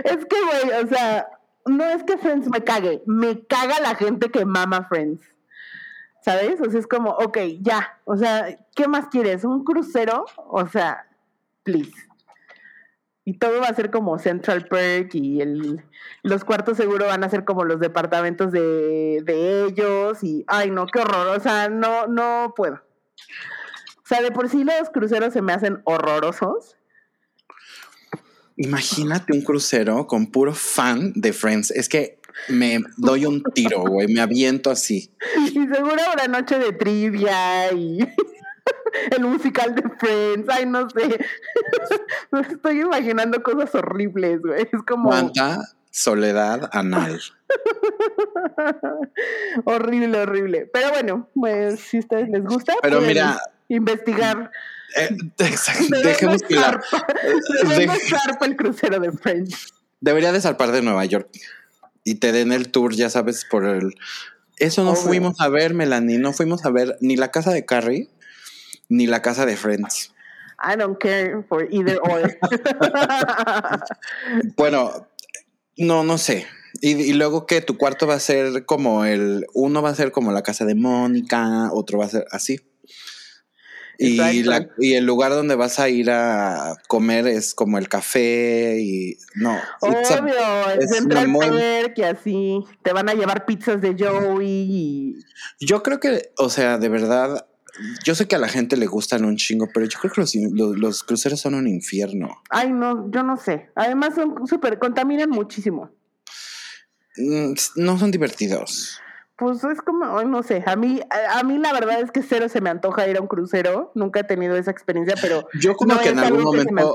[0.05, 1.29] es que, güey, o sea,
[1.67, 5.25] no es que Friends me cague, me caga la gente que mama Friends.
[6.21, 6.61] ¿Sabes?
[6.61, 7.99] O sea, es como, ok, ya.
[8.05, 9.45] O sea, ¿qué más quieres?
[9.45, 10.25] ¿Un crucero?
[10.37, 11.07] O sea,
[11.65, 11.93] please.
[13.25, 15.85] Y todo va a ser como Central Perk y el,
[16.23, 20.87] los cuartos seguro van a ser como los departamentos de, de ellos y, ay no,
[20.87, 22.75] qué horror, o sea, no, no puedo.
[22.75, 26.77] O sea, de por sí los cruceros se me hacen horrorosos.
[28.63, 31.73] Imagínate un crucero con puro fan de Friends.
[31.73, 35.11] Es que me doy un tiro, güey, me aviento así.
[35.47, 37.99] Y seguro una noche de trivia y
[39.17, 41.19] el musical de Friends, ay, no sé.
[42.31, 44.63] Me estoy imaginando cosas horribles, güey.
[44.63, 45.09] Es como.
[45.09, 45.61] ¿Cuánta
[45.91, 47.21] soledad anal?
[49.65, 50.71] horrible, horrible.
[50.73, 52.75] Pero bueno, pues si a ustedes les gusta.
[52.81, 53.41] Pero mira.
[53.69, 54.53] Investigar.
[54.97, 55.17] Eh,
[56.03, 56.81] dejemos que la.
[58.41, 59.73] el crucero de Friends.
[60.01, 61.29] Debería de zarpar de Nueva York
[62.05, 63.95] y te den el tour, ya sabes, por el.
[64.59, 66.19] Eso no fuimos a ver, Melanie.
[66.19, 68.09] No fuimos a ver ni la casa de Carrie
[68.89, 70.13] ni la casa de Friends.
[70.63, 72.39] I don't care for either or.
[74.57, 75.09] bueno,
[75.77, 76.47] no, no sé.
[76.81, 80.33] Y, luego que tu cuarto va a ser como el, uno va a ser como
[80.33, 82.61] la casa de Mónica, otro va a ser así.
[84.03, 88.79] Y, la, y, el lugar donde vas a ir a comer es como el café
[88.81, 89.59] y no.
[89.81, 90.01] Obvio,
[90.79, 91.47] es Central muy...
[91.95, 94.47] que así te van a llevar pizzas de Joey.
[94.49, 95.17] Y...
[95.61, 97.47] Yo creo que, o sea, de verdad,
[98.05, 100.21] yo sé que a la gente le gustan un chingo, pero yo creo que
[100.53, 102.43] los, cruceros son un infierno.
[102.51, 103.71] Ay, no, yo no sé.
[103.75, 105.91] Además son súper, contaminan muchísimo.
[107.17, 109.01] Mm, no son divertidos.
[109.43, 112.61] Pues es como, no sé, a mí, a, mí la verdad es que cero se
[112.61, 116.11] me antoja ir a un crucero, nunca he tenido esa experiencia, pero yo como que
[116.11, 116.95] en algún momento,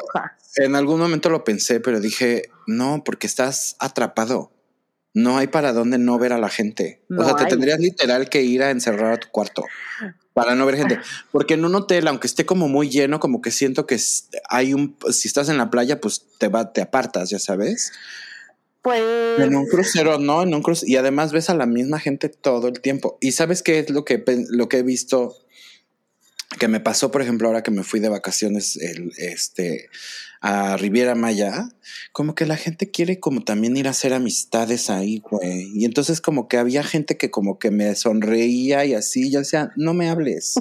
[0.56, 4.54] en algún momento lo pensé, pero dije, no, porque estás atrapado
[5.14, 7.02] no hay para dónde no ver a la gente.
[7.10, 9.66] o sea, te tendrías literal que ir a encerrar a tu cuarto
[10.34, 11.00] para no ver gente.
[11.32, 14.00] Porque en un hotel, aunque esté como muy lleno, como que siento que
[14.48, 17.92] hay un, si estás en la playa, pues te va, te apartas, ya sabes.
[18.88, 19.42] Pues.
[19.42, 20.90] En un crucero, no, en un crucero.
[20.90, 23.18] Y además ves a la misma gente todo el tiempo.
[23.20, 25.36] Y sabes qué es lo que, lo que he visto
[26.58, 29.90] que me pasó, por ejemplo, ahora que me fui de vacaciones el, este,
[30.40, 31.68] a Riviera Maya,
[32.14, 35.70] como que la gente quiere como también ir a hacer amistades ahí, güey.
[35.74, 39.74] Y entonces como que había gente que como que me sonreía y así, yo decía,
[39.76, 40.56] no me hables,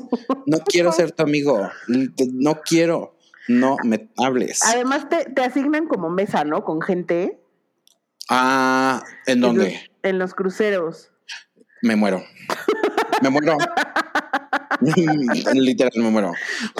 [0.46, 3.16] no quiero ser tu amigo, no quiero,
[3.46, 4.64] no me hables.
[4.64, 6.64] Además te, te asignan como mesa, ¿no?
[6.64, 7.38] Con gente.
[8.28, 9.80] Ah, ¿en dónde?
[10.02, 11.10] en los cruceros.
[11.82, 12.24] Me muero.
[13.22, 13.56] Me muero.
[15.54, 16.32] Literal, me muero.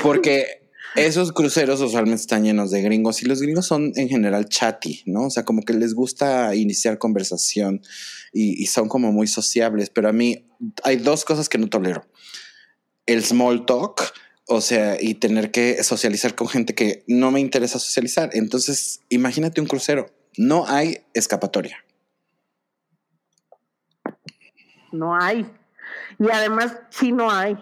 [0.03, 5.03] Porque esos cruceros usualmente están llenos de gringos y los gringos son en general chatty,
[5.07, 5.27] ¿no?
[5.27, 7.83] O sea, como que les gusta iniciar conversación
[8.33, 9.91] y, son como muy sociables.
[9.91, 10.47] Pero a mí
[10.85, 12.07] hay dos cosas que no tolero.
[13.07, 14.03] El small talk,
[14.47, 18.31] o sea, y tener que socializar con gente que no me interesa socializar.
[18.33, 20.07] Entonces, imagínate un crucero.
[20.37, 21.85] No hay escapatoria.
[24.93, 25.51] No hay.
[26.19, 27.57] Y además, sí no hay.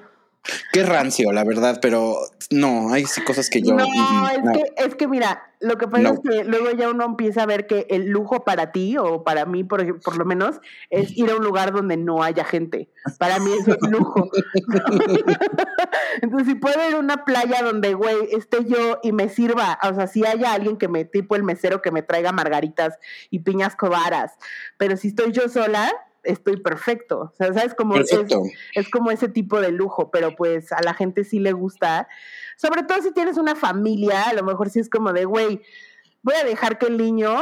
[0.73, 2.17] Qué rancio, la verdad, pero
[2.51, 3.75] no, hay cosas que yo.
[3.75, 7.43] No, es, Que, es que mira, lo que pasa es que luego ya uno empieza
[7.43, 10.61] a ver que el lujo para ti, o para mí, por, por lo menos,
[10.91, 12.91] es ir a un lugar donde no haya gente.
[13.19, 14.31] Para mí eso es lujo.
[16.23, 19.95] Entonces, si puedo ir a una playa donde, güey, esté yo y me sirva, o
[19.95, 22.99] sea, si haya alguien que me, tipo el mesero, que me traiga margaritas
[23.31, 24.33] y piñas cobaras,
[24.77, 25.91] pero si estoy yo sola,
[26.25, 27.33] estoy perfecto.
[27.33, 27.75] O sea, ¿sabes?
[27.75, 28.11] Como es,
[28.75, 32.09] es, como ese tipo de lujo, pero pues a la gente sí le gusta.
[32.57, 35.63] Sobre todo si tienes una familia, a lo mejor sí es como de, güey,
[36.23, 37.37] voy a dejar que el niño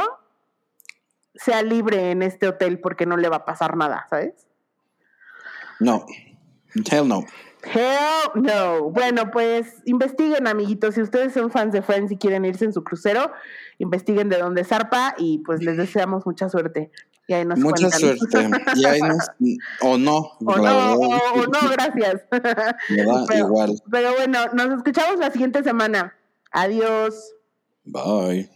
[1.35, 4.47] sea libre en este hotel porque no le va a pasar nada, ¿sabes?
[5.79, 6.05] No,
[6.75, 7.25] hell no.
[7.63, 8.89] Hell no.
[8.89, 10.95] Bueno, pues investiguen, amiguitos.
[10.95, 13.31] Si ustedes son fans de Friends y quieren irse en su crucero,
[13.79, 16.91] investiguen de dónde zarpa y pues les deseamos mucha suerte.
[17.27, 18.49] Y ahí nos Mucha suerte.
[18.75, 19.29] Y ahí nos,
[19.81, 20.31] o no.
[20.45, 22.21] O no, o, no, gracias.
[22.29, 23.81] pero, igual.
[23.89, 26.15] Pero bueno, nos escuchamos la siguiente semana.
[26.51, 27.33] Adiós.
[27.85, 28.49] Bye.